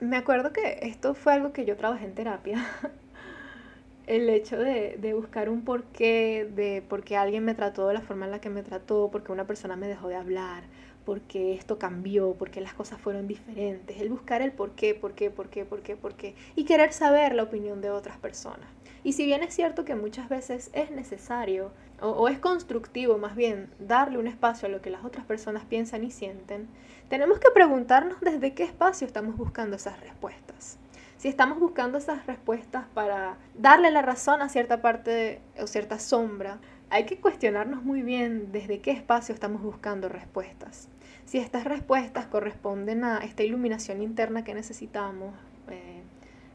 Me 0.00 0.16
acuerdo 0.16 0.52
que 0.52 0.80
esto 0.82 1.14
fue 1.14 1.32
algo 1.32 1.52
que 1.52 1.64
yo 1.64 1.76
trabajé 1.76 2.04
en 2.04 2.14
terapia. 2.14 2.66
El 4.06 4.28
hecho 4.28 4.58
de, 4.58 4.98
de, 4.98 5.14
buscar 5.14 5.48
un 5.48 5.62
porqué, 5.62 6.46
de 6.54 6.82
por 6.86 7.04
qué 7.04 7.16
alguien 7.16 7.44
me 7.44 7.54
trató 7.54 7.88
de 7.88 7.94
la 7.94 8.02
forma 8.02 8.26
en 8.26 8.32
la 8.32 8.40
que 8.40 8.50
me 8.50 8.62
trató, 8.62 9.08
porque 9.10 9.32
una 9.32 9.46
persona 9.46 9.76
me 9.76 9.88
dejó 9.88 10.08
de 10.08 10.16
hablar, 10.16 10.64
porque 11.04 11.54
esto 11.54 11.78
cambió, 11.78 12.34
porque 12.38 12.60
las 12.60 12.74
cosas 12.74 13.00
fueron 13.00 13.26
diferentes, 13.26 13.98
el 13.98 14.10
buscar 14.10 14.42
el 14.42 14.52
por 14.52 14.72
qué, 14.72 14.94
por 14.94 15.14
qué, 15.14 15.30
por 15.30 15.48
qué, 15.48 15.64
por 15.64 15.80
qué, 15.80 15.96
por 15.96 16.14
qué, 16.14 16.34
y 16.54 16.64
querer 16.64 16.92
saber 16.92 17.34
la 17.34 17.44
opinión 17.44 17.80
de 17.80 17.90
otras 17.90 18.18
personas. 18.18 18.68
Y 19.04 19.12
si 19.12 19.26
bien 19.26 19.42
es 19.42 19.54
cierto 19.54 19.84
que 19.84 19.94
muchas 19.94 20.28
veces 20.28 20.70
es 20.72 20.90
necesario, 20.90 21.70
o, 22.00 22.26
es 22.28 22.40
constructivo 22.40 23.18
más 23.18 23.36
bien, 23.36 23.70
darle 23.78 24.18
un 24.18 24.26
espacio 24.26 24.66
a 24.66 24.70
lo 24.70 24.82
que 24.82 24.90
las 24.90 25.04
otras 25.04 25.24
personas 25.24 25.64
piensan 25.64 26.02
y 26.02 26.10
sienten, 26.10 26.66
tenemos 27.08 27.38
que 27.38 27.50
preguntarnos 27.52 28.20
desde 28.20 28.54
qué 28.54 28.64
espacio 28.64 29.06
estamos 29.06 29.36
buscando 29.36 29.76
esas 29.76 30.00
respuestas 30.00 30.78
si 31.24 31.28
estamos 31.28 31.58
buscando 31.58 31.96
esas 31.96 32.26
respuestas 32.26 32.84
para 32.92 33.38
darle 33.54 33.90
la 33.90 34.02
razón 34.02 34.42
a 34.42 34.50
cierta 34.50 34.82
parte 34.82 35.40
o 35.58 35.66
cierta 35.66 35.98
sombra, 35.98 36.58
hay 36.90 37.06
que 37.06 37.16
cuestionarnos 37.16 37.82
muy 37.82 38.02
bien 38.02 38.52
desde 38.52 38.80
qué 38.80 38.90
espacio 38.90 39.34
estamos 39.34 39.62
buscando 39.62 40.10
respuestas. 40.10 40.90
Si 41.24 41.38
estas 41.38 41.64
respuestas 41.64 42.26
corresponden 42.26 43.04
a 43.04 43.24
esta 43.24 43.42
iluminación 43.42 44.02
interna 44.02 44.44
que 44.44 44.52
necesitamos, 44.52 45.34
eh, 45.70 46.02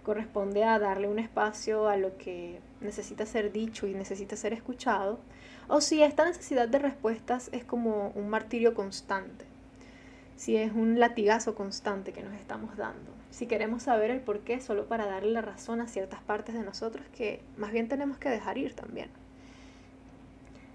corresponde 0.10 0.64
a 0.64 0.80
darle 0.80 1.08
un 1.08 1.20
espacio 1.20 1.88
a 1.88 1.96
lo 1.96 2.18
que 2.18 2.60
necesita 2.82 3.26
ser 3.26 3.52
dicho 3.52 3.86
y 3.86 3.94
necesita 3.94 4.36
ser 4.36 4.54
escuchado, 4.54 5.20
o 5.68 5.82
si 5.82 6.02
esta 6.02 6.26
necesidad 6.26 6.68
de 6.68 6.80
respuestas 6.80 7.50
es 7.52 7.64
como 7.64 8.12
un 8.16 8.28
martirio 8.30 8.74
constante, 8.74 9.46
si 10.36 10.58
es 10.58 10.74
un 10.74 11.00
latigazo 11.00 11.54
constante 11.54 12.12
que 12.12 12.24
nos 12.24 12.34
estamos 12.34 12.76
dando 12.76 13.20
si 13.30 13.46
queremos 13.46 13.84
saber 13.84 14.12
el 14.12 14.20
por 14.22 14.40
qué 14.42 14.60
solo 14.60 14.88
para 14.88 15.06
darle 15.06 15.32
la 15.32 15.42
razón 15.42 15.82
a 15.82 15.88
ciertas 15.88 16.22
partes 16.22 16.56
de 16.56 16.64
nosotros 16.64 17.06
que 17.16 17.42
más 17.58 17.72
bien 17.72 17.88
tenemos 17.88 18.18
que 18.18 18.30
dejar 18.30 18.58
ir 18.58 18.74
también. 18.74 19.10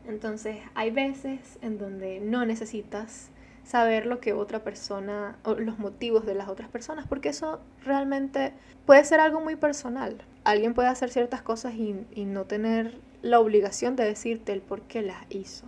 Entonces 0.07 0.59
hay 0.75 0.91
veces 0.91 1.59
en 1.63 1.79
donde 1.79 2.21
no 2.21 2.45
necesitas 2.47 3.31
saber 3.65 4.07
lo 4.07 4.21
que 4.21 4.33
otra 4.33 4.63
persona 4.63 5.37
o 5.43 5.55
los 5.55 5.79
motivos 5.79 6.27
de 6.27 6.35
las 6.35 6.49
otras 6.49 6.69
personas, 6.69 7.07
porque 7.09 7.31
eso 7.31 7.61
realmente 7.85 8.53
puede 8.87 9.05
ser 9.05 9.21
algo 9.21 9.41
muy 9.41 9.57
personal. 9.57 10.19
Alguien 10.45 10.75
puede 10.75 10.89
hacer 10.89 11.11
ciertas 11.11 11.43
cosas 11.43 11.75
y, 11.75 11.97
y 12.15 12.25
no 12.25 12.45
tener 12.45 12.99
la 13.23 13.41
obligación 13.41 13.97
de 13.97 14.05
decirte 14.05 14.53
el 14.53 14.61
por 14.61 14.83
qué 14.83 15.03
las 15.03 15.25
hizo. 15.31 15.67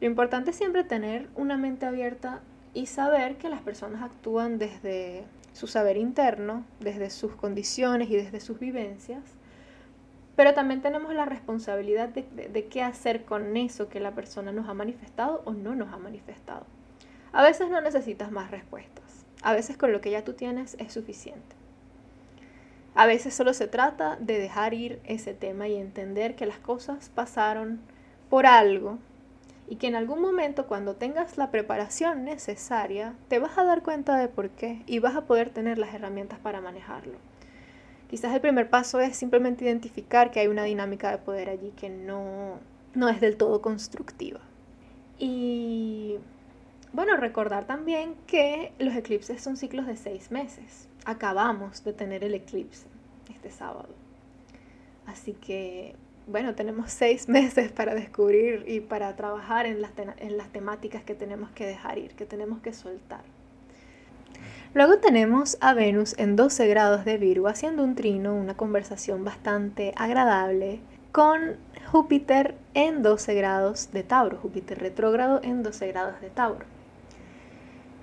Lo 0.00 0.06
importante 0.06 0.50
es 0.50 0.56
siempre 0.56 0.84
tener 0.84 1.28
una 1.36 1.56
mente 1.56 1.86
abierta 1.86 2.40
y 2.74 2.86
saber 2.86 3.36
que 3.36 3.48
las 3.48 3.62
personas 3.62 4.02
actúan 4.02 4.58
desde 4.58 5.24
su 5.52 5.66
saber 5.66 5.96
interno, 5.96 6.64
desde 6.80 7.10
sus 7.10 7.34
condiciones 7.34 8.10
y 8.10 8.16
desde 8.16 8.40
sus 8.40 8.58
vivencias, 8.58 9.22
pero 10.36 10.54
también 10.54 10.80
tenemos 10.80 11.12
la 11.14 11.26
responsabilidad 11.26 12.08
de, 12.08 12.66
qué 12.70 12.82
hacer 12.82 13.24
con 13.24 13.56
eso 13.56 13.88
que 13.88 14.00
la 14.00 14.12
persona 14.12 14.50
nos 14.50 14.68
ha 14.68 14.74
manifestado 14.74 15.42
o 15.44 15.52
no 15.52 15.74
nos 15.74 15.92
ha 15.92 15.98
manifestado. 15.98 16.64
A 17.32 17.42
veces 17.42 17.70
no 17.70 17.80
necesitas 17.80 18.30
más 18.30 18.50
respuestas, 18.50 19.24
a 19.42 19.52
veces 19.52 19.76
con 19.76 19.92
lo 19.92 20.00
que 20.00 20.10
ya 20.10 20.24
tú 20.24 20.34
tienes 20.34 20.76
es 20.78 20.92
suficiente. 20.92 21.56
A 22.94 23.06
veces 23.06 23.32
solo 23.32 23.54
se 23.54 23.68
trata 23.68 24.16
de 24.20 24.38
dejar 24.38 24.74
ir 24.74 25.00
ese 25.04 25.32
tema 25.32 25.66
y 25.66 25.76
entender 25.76 26.36
que 26.36 26.44
las 26.44 26.58
cosas 26.58 27.08
pasaron 27.08 27.80
por 28.28 28.44
algo 28.44 28.98
y 29.66 29.76
que 29.76 29.86
en 29.86 29.94
algún 29.94 30.20
momento 30.20 30.66
cuando 30.66 30.96
tengas 30.96 31.38
la 31.38 31.50
preparación 31.50 32.24
necesaria 32.24 33.14
te 33.28 33.38
vas 33.38 33.56
a 33.56 33.64
dar 33.64 33.82
cuenta 33.82 34.18
de 34.18 34.28
por 34.28 34.50
qué 34.50 34.82
y 34.86 34.98
vas 34.98 35.16
a 35.16 35.24
poder 35.24 35.48
tener 35.48 35.78
las 35.78 35.94
herramientas 35.94 36.38
para 36.38 36.60
manejarlo. 36.60 37.14
Quizás 38.10 38.34
el 38.34 38.42
primer 38.42 38.68
paso 38.68 39.00
es 39.00 39.16
simplemente 39.16 39.64
identificar 39.64 40.30
que 40.30 40.40
hay 40.40 40.48
una 40.48 40.64
dinámica 40.64 41.10
de 41.10 41.16
poder 41.16 41.48
allí 41.48 41.70
que 41.70 41.88
no, 41.88 42.58
no 42.92 43.08
es 43.08 43.22
del 43.22 43.38
todo 43.38 43.62
constructiva. 43.62 44.40
Y 45.18 46.18
bueno, 46.92 47.16
recordar 47.16 47.66
también 47.66 48.14
que 48.26 48.72
los 48.78 48.94
eclipses 48.94 49.42
son 49.42 49.56
ciclos 49.56 49.86
de 49.86 49.96
seis 49.96 50.30
meses. 50.30 50.88
Acabamos 51.04 51.84
de 51.84 51.92
tener 51.92 52.24
el 52.24 52.34
eclipse 52.34 52.86
este 53.30 53.50
sábado. 53.50 53.88
Así 55.06 55.32
que 55.32 55.94
bueno, 56.26 56.54
tenemos 56.54 56.90
seis 56.92 57.28
meses 57.28 57.72
para 57.72 57.94
descubrir 57.94 58.64
y 58.66 58.80
para 58.80 59.14
trabajar 59.16 59.66
en 59.66 59.82
las, 59.82 59.92
en 60.18 60.36
las 60.36 60.48
temáticas 60.48 61.02
que 61.02 61.14
tenemos 61.14 61.50
que 61.50 61.66
dejar 61.66 61.98
ir, 61.98 62.14
que 62.14 62.26
tenemos 62.26 62.60
que 62.60 62.72
soltar. 62.72 63.22
Luego 64.74 64.98
tenemos 64.98 65.58
a 65.60 65.74
Venus 65.74 66.14
en 66.18 66.34
12 66.34 66.66
grados 66.66 67.04
de 67.04 67.18
Virgo 67.18 67.48
haciendo 67.48 67.84
un 67.84 67.94
trino, 67.94 68.34
una 68.34 68.56
conversación 68.56 69.22
bastante 69.22 69.92
agradable 69.96 70.80
con 71.12 71.56
Júpiter 71.90 72.54
en 72.72 73.02
12 73.02 73.34
grados 73.34 73.92
de 73.92 74.02
Tauro, 74.02 74.38
Júpiter 74.38 74.78
retrógrado 74.78 75.40
en 75.42 75.62
12 75.62 75.88
grados 75.88 76.20
de 76.22 76.30
Tauro. 76.30 76.64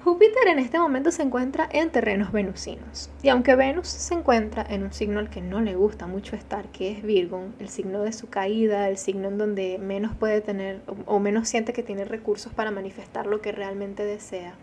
Júpiter 0.04 0.48
en 0.48 0.60
este 0.60 0.80
momento 0.80 1.12
se 1.12 1.24
encuentra 1.24 1.68
en 1.72 1.90
terrenos 1.90 2.32
venusinos. 2.32 3.10
Y 3.22 3.28
aunque 3.28 3.56
Venus 3.56 3.90
se 3.90 4.14
encuentra 4.14 4.66
en 4.70 4.84
un 4.84 4.94
signo 4.94 5.20
al 5.20 5.30
que 5.30 5.42
no 5.42 5.60
le 5.60 5.76
gusta 5.76 6.08
mucho 6.08 6.38
estar, 6.38 6.70
que 6.70 6.92
es 6.92 7.04
Virgo, 7.04 7.44
el 7.60 7.68
signo 7.68 8.02
de 8.04 8.14
su 8.14 8.30
caída, 8.30 8.88
el 8.88 8.98
signo 8.98 9.28
en 9.28 9.38
donde 9.38 9.78
menos 9.78 10.16
puede 10.16 10.40
tener 10.40 10.82
o 11.06 11.20
menos 11.20 11.50
siente 11.50 11.74
que 11.74 11.84
tiene 11.84 12.06
recursos 12.06 12.54
para 12.54 12.72
manifestar 12.72 13.28
lo 13.28 13.42
que 13.42 13.52
realmente 13.52 14.06
desea, 14.06 14.54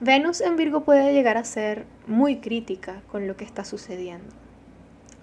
Venus 0.00 0.40
en 0.40 0.56
Virgo 0.56 0.82
puede 0.82 1.14
llegar 1.14 1.36
a 1.36 1.44
ser 1.44 1.86
muy 2.06 2.40
crítica 2.40 3.02
con 3.10 3.28
lo 3.28 3.36
que 3.36 3.44
está 3.44 3.64
sucediendo. 3.64 4.34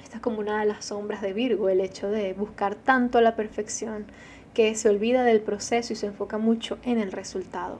Esta 0.01 0.15
es 0.15 0.21
como 0.21 0.39
una 0.39 0.61
de 0.61 0.65
las 0.65 0.85
sombras 0.85 1.21
de 1.21 1.33
Virgo, 1.33 1.67
el 1.67 1.81
hecho 1.81 2.09
de 2.09 2.33
buscar 2.33 2.75
tanto 2.75 3.19
la 3.19 3.35
perfección 3.35 4.05
que 4.53 4.73
se 4.75 4.89
olvida 4.89 5.23
del 5.23 5.41
proceso 5.41 5.93
y 5.93 5.97
se 5.97 6.07
enfoca 6.07 6.37
mucho 6.37 6.79
en 6.83 6.97
el 6.97 7.11
resultado. 7.11 7.79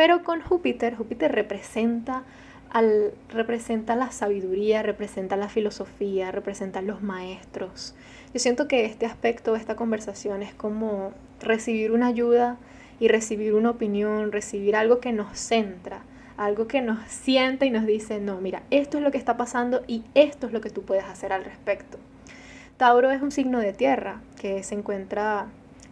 Pero 0.00 0.22
con 0.22 0.40
Júpiter, 0.40 0.96
Júpiter 0.96 1.30
representa, 1.30 2.22
al, 2.70 3.12
representa 3.28 3.96
la 3.96 4.10
sabiduría, 4.12 4.82
representa 4.82 5.36
la 5.36 5.50
filosofía, 5.50 6.32
representa 6.32 6.80
los 6.80 7.02
maestros. 7.02 7.94
Yo 8.32 8.40
siento 8.40 8.66
que 8.66 8.86
este 8.86 9.04
aspecto, 9.04 9.56
esta 9.56 9.76
conversación 9.76 10.42
es 10.42 10.54
como 10.54 11.12
recibir 11.42 11.92
una 11.92 12.06
ayuda 12.06 12.56
y 12.98 13.08
recibir 13.08 13.52
una 13.52 13.68
opinión, 13.68 14.32
recibir 14.32 14.74
algo 14.74 15.00
que 15.00 15.12
nos 15.12 15.38
centra, 15.38 16.00
algo 16.38 16.66
que 16.66 16.80
nos 16.80 17.06
sienta 17.06 17.66
y 17.66 17.70
nos 17.70 17.84
dice, 17.84 18.20
no, 18.20 18.40
mira, 18.40 18.62
esto 18.70 18.96
es 18.96 19.04
lo 19.04 19.10
que 19.10 19.18
está 19.18 19.36
pasando 19.36 19.82
y 19.86 20.02
esto 20.14 20.46
es 20.46 20.54
lo 20.54 20.62
que 20.62 20.70
tú 20.70 20.80
puedes 20.80 21.04
hacer 21.04 21.34
al 21.34 21.44
respecto. 21.44 21.98
Tauro 22.78 23.10
es 23.10 23.20
un 23.20 23.32
signo 23.32 23.58
de 23.58 23.74
tierra 23.74 24.22
que 24.40 24.62
se 24.62 24.76
encuentra 24.76 25.48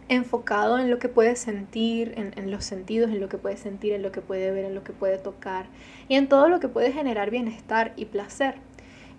enfocado 0.09 0.79
en 0.79 0.91
lo 0.91 0.99
que 0.99 1.09
puede 1.09 1.37
sentir, 1.37 2.15
en, 2.17 2.51
los 2.51 2.65
sentidos, 2.65 3.11
en 3.11 3.21
lo 3.21 3.29
que 3.29 3.39
puede 3.39 3.57
sentir, 3.57 3.93
en 3.93 4.03
lo 4.03 4.13
que 4.13 4.21
puede 4.21 4.51
ver, 4.51 4.65
en 4.65 4.75
lo 4.75 4.85
que 4.85 4.93
puede 4.93 5.19
tocar 5.19 5.67
y 6.09 6.15
en 6.15 6.29
todo 6.29 6.49
lo 6.49 6.61
que 6.61 6.69
puede 6.69 6.93
generar 6.93 7.31
bienestar 7.31 7.93
y 7.97 8.07
placer. 8.07 8.55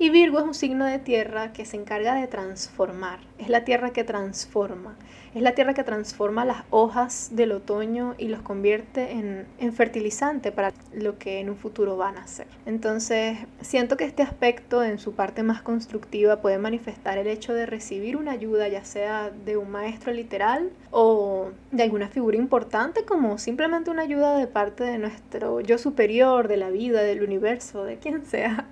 Y 0.01 0.09
Virgo 0.11 0.39
es 0.39 0.45
un 0.45 0.53
signo 0.53 0.85
de 0.85 0.97
tierra 0.97 1.51
que 1.51 1.65
se 1.65 1.75
encarga 1.75 2.15
de 2.15 2.25
transformar, 2.27 3.19
es 3.37 3.49
la 3.49 3.65
tierra 3.65 3.91
que 3.91 4.05
transforma, 4.05 4.95
es 5.35 5.41
la 5.41 5.51
tierra 5.51 5.73
que 5.73 5.83
transforma 5.83 6.45
las 6.45 6.63
hojas 6.69 7.31
del 7.33 7.51
otoño 7.51 8.15
y 8.17 8.29
los 8.29 8.41
convierte 8.41 9.11
en, 9.11 9.73
fertilizante 9.73 10.53
para 10.53 10.71
lo 10.93 11.19
que 11.19 11.41
en 11.41 11.49
un 11.49 11.57
futuro 11.57 11.97
van 11.97 12.17
a 12.17 12.27
ser. 12.27 12.47
Entonces, 12.65 13.39
siento 13.59 13.97
que 13.97 14.05
este 14.05 14.23
aspecto 14.23 14.83
en 14.83 14.99
su 14.99 15.15
parte 15.15 15.43
más 15.43 15.61
constructiva 15.61 16.41
puede 16.41 16.59
manifestar 16.59 17.17
el 17.17 17.27
hecho 17.27 17.53
de 17.53 17.65
recibir 17.65 18.15
una 18.15 18.31
ayuda, 18.31 18.69
ya 18.69 18.85
sea 18.85 19.31
de 19.45 19.57
un 19.57 19.69
maestro 19.69 20.13
literal 20.13 20.69
o 20.91 21.49
de 21.71 21.83
alguna 21.83 22.07
figura 22.07 22.37
importante, 22.37 23.03
como 23.03 23.37
simplemente 23.37 23.91
una 23.91 24.03
ayuda 24.03 24.37
de 24.37 24.47
parte 24.47 24.85
de 24.85 24.97
nuestro 24.97 25.59
yo 25.59 25.77
superior, 25.77 26.47
de 26.47 26.55
la 26.55 26.69
vida, 26.69 27.03
del 27.03 27.21
universo, 27.21 27.83
de 27.83 27.97
quien 27.97 28.25
sea 28.25 28.65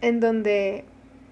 en 0.00 0.20
donde 0.20 0.84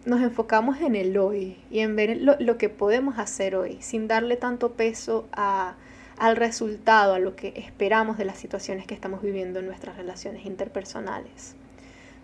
nos 0.04 0.20
enfocamos 0.22 0.80
en 0.80 0.94
el 0.94 1.16
hoy 1.18 1.58
y 1.70 1.80
en 1.80 1.96
ver 1.96 2.18
lo, 2.20 2.58
que 2.58 2.68
podemos 2.68 3.18
hacer 3.18 3.54
hoy, 3.54 3.78
sin 3.80 4.08
darle 4.08 4.36
tanto 4.36 4.72
peso 4.72 5.28
a, 5.32 5.74
al 6.18 6.36
resultado, 6.36 7.14
a 7.14 7.18
lo 7.18 7.36
que 7.36 7.52
esperamos 7.56 8.18
de 8.18 8.24
las 8.24 8.38
situaciones 8.38 8.86
que 8.86 8.94
estamos 8.94 9.22
viviendo 9.22 9.58
en 9.58 9.66
nuestras 9.66 9.96
relaciones 9.96 10.46
interpersonales. 10.46 11.54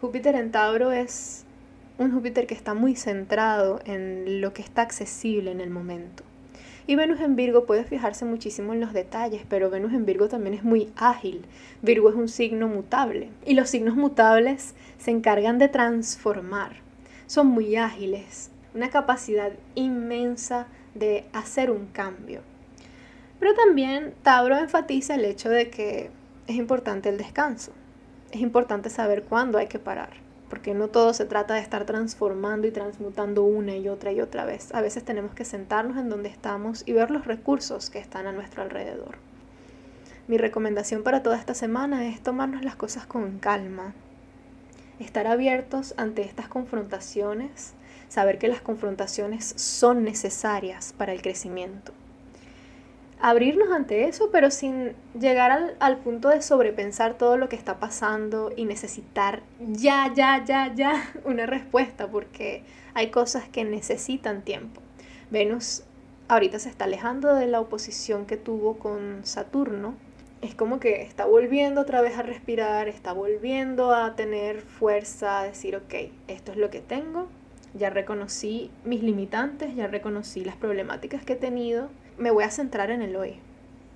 Júpiter 0.00 0.34
en 0.34 0.50
Tauro 0.50 0.92
es 0.92 1.44
un 1.98 2.12
Júpiter 2.12 2.46
que 2.46 2.54
está 2.54 2.74
muy 2.74 2.96
centrado 2.96 3.80
en 3.84 4.40
lo 4.40 4.52
que 4.52 4.62
está 4.62 4.82
accesible 4.82 5.50
en 5.50 5.60
el 5.60 5.70
momento. 5.70 6.24
Y 6.86 6.96
Venus 6.96 7.20
en 7.20 7.34
Virgo 7.34 7.64
puede 7.64 7.84
fijarse 7.84 8.26
muchísimo 8.26 8.74
en 8.74 8.80
los 8.80 8.92
detalles, 8.92 9.42
pero 9.48 9.70
Venus 9.70 9.94
en 9.94 10.04
Virgo 10.04 10.28
también 10.28 10.54
es 10.54 10.64
muy 10.64 10.92
ágil. 10.96 11.46
Virgo 11.80 12.10
es 12.10 12.14
un 12.14 12.28
signo 12.28 12.68
mutable 12.68 13.30
y 13.46 13.54
los 13.54 13.70
signos 13.70 13.96
mutables 13.96 14.74
se 14.98 15.10
encargan 15.10 15.58
de 15.58 15.68
transformar. 15.68 16.72
Son 17.26 17.46
muy 17.46 17.76
ágiles, 17.76 18.50
una 18.74 18.90
capacidad 18.90 19.52
inmensa 19.74 20.66
de 20.94 21.24
hacer 21.32 21.70
un 21.70 21.86
cambio. 21.86 22.42
Pero 23.40 23.54
también 23.54 24.12
Tauro 24.22 24.58
enfatiza 24.58 25.14
el 25.14 25.24
hecho 25.24 25.48
de 25.48 25.70
que 25.70 26.10
es 26.46 26.56
importante 26.56 27.08
el 27.08 27.16
descanso. 27.16 27.72
Es 28.30 28.42
importante 28.42 28.90
saber 28.90 29.22
cuándo 29.22 29.56
hay 29.56 29.68
que 29.68 29.78
parar 29.78 30.23
porque 30.54 30.72
no 30.72 30.86
todo 30.86 31.12
se 31.14 31.24
trata 31.24 31.54
de 31.54 31.60
estar 31.60 31.84
transformando 31.84 32.68
y 32.68 32.70
transmutando 32.70 33.42
una 33.42 33.74
y 33.74 33.88
otra 33.88 34.12
y 34.12 34.20
otra 34.20 34.44
vez. 34.44 34.72
A 34.72 34.82
veces 34.82 35.04
tenemos 35.04 35.34
que 35.34 35.44
sentarnos 35.44 35.96
en 35.96 36.08
donde 36.08 36.28
estamos 36.28 36.84
y 36.86 36.92
ver 36.92 37.10
los 37.10 37.26
recursos 37.26 37.90
que 37.90 37.98
están 37.98 38.28
a 38.28 38.32
nuestro 38.32 38.62
alrededor. 38.62 39.16
Mi 40.28 40.38
recomendación 40.38 41.02
para 41.02 41.24
toda 41.24 41.40
esta 41.40 41.54
semana 41.54 42.06
es 42.06 42.22
tomarnos 42.22 42.62
las 42.62 42.76
cosas 42.76 43.04
con 43.04 43.40
calma, 43.40 43.94
estar 45.00 45.26
abiertos 45.26 45.92
ante 45.96 46.22
estas 46.22 46.46
confrontaciones, 46.46 47.72
saber 48.08 48.38
que 48.38 48.46
las 48.46 48.60
confrontaciones 48.60 49.54
son 49.56 50.04
necesarias 50.04 50.94
para 50.96 51.12
el 51.12 51.20
crecimiento 51.20 51.92
abrirnos 53.24 53.70
ante 53.70 54.06
eso, 54.06 54.28
pero 54.30 54.50
sin 54.50 54.92
llegar 55.18 55.74
al, 55.78 55.96
punto 55.96 56.28
de 56.28 56.42
sobrepensar 56.42 57.16
todo 57.16 57.38
lo 57.38 57.48
que 57.48 57.56
está 57.56 57.80
pasando 57.80 58.52
y 58.54 58.66
necesitar 58.66 59.42
ya, 59.60 60.12
ya, 60.14 60.44
ya, 60.44 60.74
ya 60.74 61.10
una 61.24 61.46
respuesta, 61.46 62.06
porque 62.06 62.64
hay 62.92 63.10
cosas 63.10 63.48
que 63.48 63.64
necesitan 63.64 64.42
tiempo. 64.42 64.82
Venus 65.30 65.84
ahorita 66.28 66.58
se 66.58 66.68
está 66.68 66.84
alejando 66.84 67.34
de 67.34 67.46
la 67.46 67.60
oposición 67.60 68.26
que 68.26 68.36
tuvo 68.36 68.76
con 68.76 69.24
Saturno. 69.24 69.94
Es 70.42 70.54
como 70.54 70.78
que 70.78 71.00
está 71.00 71.24
volviendo 71.24 71.80
otra 71.80 72.02
vez 72.02 72.18
a 72.18 72.22
respirar, 72.22 72.88
está 72.88 73.14
volviendo 73.14 73.94
a 73.94 74.16
tener 74.16 74.60
fuerza, 74.60 75.40
a 75.40 75.44
decir, 75.44 75.76
ok, 75.76 75.94
esto 76.28 76.52
es 76.52 76.58
lo 76.58 76.68
que 76.68 76.80
tengo, 76.80 77.28
ya 77.72 77.88
reconocí 77.88 78.70
mis 78.84 79.02
limitantes, 79.02 79.74
ya 79.74 79.86
reconocí 79.86 80.44
las 80.44 80.56
problemáticas 80.56 81.24
que 81.24 81.32
he 81.32 81.36
tenido, 81.36 81.88
me 82.18 82.30
voy 82.30 82.44
a 82.44 82.50
centrar 82.50 82.90
en 82.90 83.02
el 83.02 83.16
hoy. 83.16 83.36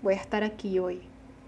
Voy 0.02 0.14
a 0.14 0.18
estar 0.18 0.42
aquí 0.42 0.78
hoy 0.78 1.00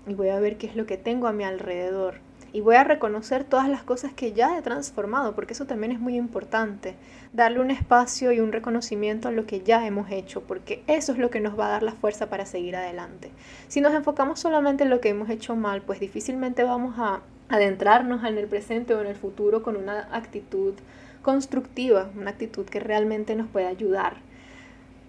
y 0.06 0.14
voy 0.14 0.28
a 0.28 0.40
ver 0.40 0.56
qué 0.56 0.66
es 0.66 0.76
lo 0.76 0.87
que 0.87 0.96
tengo 0.96 1.26
a 1.26 1.33
mi 1.33 1.44
alrededor. 1.44 2.16
Y 2.52 2.62
voy 2.62 2.74
a 2.74 2.85
reconocer 2.85 3.44
todas 3.44 3.68
las 3.68 3.85
cosas 3.85 4.12
que 4.12 4.33
ya 4.33 4.59
he 4.59 4.62
transformado, 4.62 5.37
porque 5.37 5.52
eso 5.52 5.66
también 5.66 5.92
es 5.92 6.00
muy 6.00 6.16
importante. 6.16 6.96
Darle 7.33 7.61
un 7.61 7.70
espacio 7.70 8.33
y 8.33 8.40
un 8.40 8.50
reconocimiento 8.50 9.28
a 9.28 9.33
lo 9.33 9.46
que 9.46 9.61
ya 9.61 9.87
hemos 9.87 10.11
hecho, 10.11 10.42
porque 10.42 10.83
eso 10.88 11.12
es 11.12 11.18
lo 11.18 11.30
que 11.30 11.38
nos 11.38 11.59
va 11.59 11.66
a 11.66 11.70
dar 11.70 11.85
la 11.85 11.92
fuerza 11.92 12.28
para 12.28 12.46
seguir 12.46 12.74
adelante. 12.74 13.30
Si 13.68 13.80
nos 13.80 13.94
enfocamos 13.94 14.40
solamente 14.40 14.83
en 14.83 14.90
lo 14.90 15.00
que 15.00 15.11
hemos 15.11 15.30
hecho 15.30 15.54
mal, 15.54 15.83
pues 15.83 16.00
difícilmente 16.00 16.64
vamos 16.64 16.96
a 16.98 17.20
adentrarnos 17.48 18.24
en 18.24 18.37
el 18.37 18.48
presente 18.48 18.94
o 18.94 19.00
en 19.00 19.06
el 19.06 19.16
futuro 19.16 19.62
con 19.62 19.76
una 19.76 20.09
actitud 20.12 20.74
constructiva, 21.22 22.11
una 22.16 22.30
actitud 22.30 22.64
que 22.64 22.80
realmente 22.80 23.37
nos 23.37 23.48
pueda 23.48 23.68
ayudar 23.68 24.16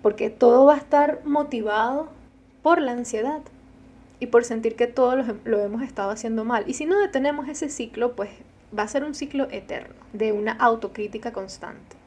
porque 0.01 0.29
todo 0.29 0.65
va 0.65 0.75
a 0.75 0.77
estar 0.77 1.21
motivado 1.25 2.09
por 2.63 2.81
la 2.81 2.91
ansiedad 2.91 3.41
y 4.19 4.27
por 4.27 4.43
sentir 4.43 4.75
que 4.75 4.87
todo 4.87 5.15
lo, 5.15 5.59
hemos 5.59 5.81
estado 5.81 6.11
haciendo 6.11 6.45
mal. 6.45 6.63
Y 6.67 6.73
si 6.73 6.85
no 6.85 6.99
detenemos 6.99 7.47
ese 7.47 7.69
ciclo, 7.69 8.15
pues 8.15 8.29
va 8.77 8.83
a 8.83 8.87
ser 8.87 9.03
un 9.03 9.15
ciclo 9.15 9.47
eterno 9.51 9.95
de 10.13 10.31
una 10.31 10.51
autocrítica 10.53 11.33
constante. 11.33 11.97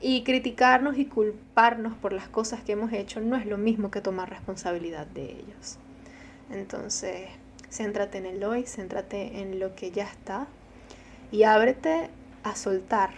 Y 0.00 0.24
criticarnos 0.24 0.96
y 0.96 1.04
culparnos 1.04 1.94
por 1.94 2.14
las 2.14 2.28
cosas 2.28 2.62
que 2.62 2.72
hemos 2.72 2.92
hecho 2.92 3.20
no 3.20 3.36
es 3.36 3.44
lo 3.44 3.58
mismo 3.58 3.90
que 3.90 4.00
tomar 4.00 4.30
responsabilidad 4.30 5.06
de 5.06 5.32
ellos. 5.32 5.78
Entonces, 6.50 7.28
céntrate 7.70 8.18
en 8.18 8.26
el 8.26 8.42
hoy, 8.42 8.64
céntrate 8.64 9.40
en 9.40 9.60
lo 9.60 9.74
que 9.74 9.90
ya 9.90 10.04
está 10.04 10.46
y 11.30 11.42
ábrete 11.42 12.08
a 12.42 12.56
soltar 12.56 13.10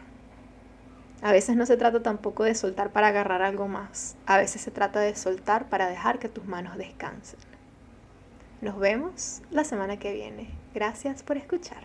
a 1.22 1.30
veces 1.30 1.54
no 1.54 1.66
se 1.66 1.76
trata 1.76 2.02
tampoco 2.02 2.42
de 2.42 2.56
soltar 2.56 2.90
para 2.90 3.08
agarrar 3.08 3.42
algo 3.42 3.68
más. 3.68 4.16
A 4.26 4.36
veces 4.38 4.60
se 4.60 4.72
trata 4.72 4.98
de 4.98 5.14
soltar 5.14 5.68
para 5.68 5.86
dejar 5.86 6.18
que 6.18 6.28
tus 6.28 6.44
manos 6.46 6.76
descansen. 6.76 7.38
Nos 8.60 8.76
vemos 8.78 9.40
la 9.52 9.62
semana 9.62 9.98
que 9.98 10.12
viene. 10.12 10.50
Gracias 10.74 11.22
por 11.22 11.36
escuchar. 11.36 11.84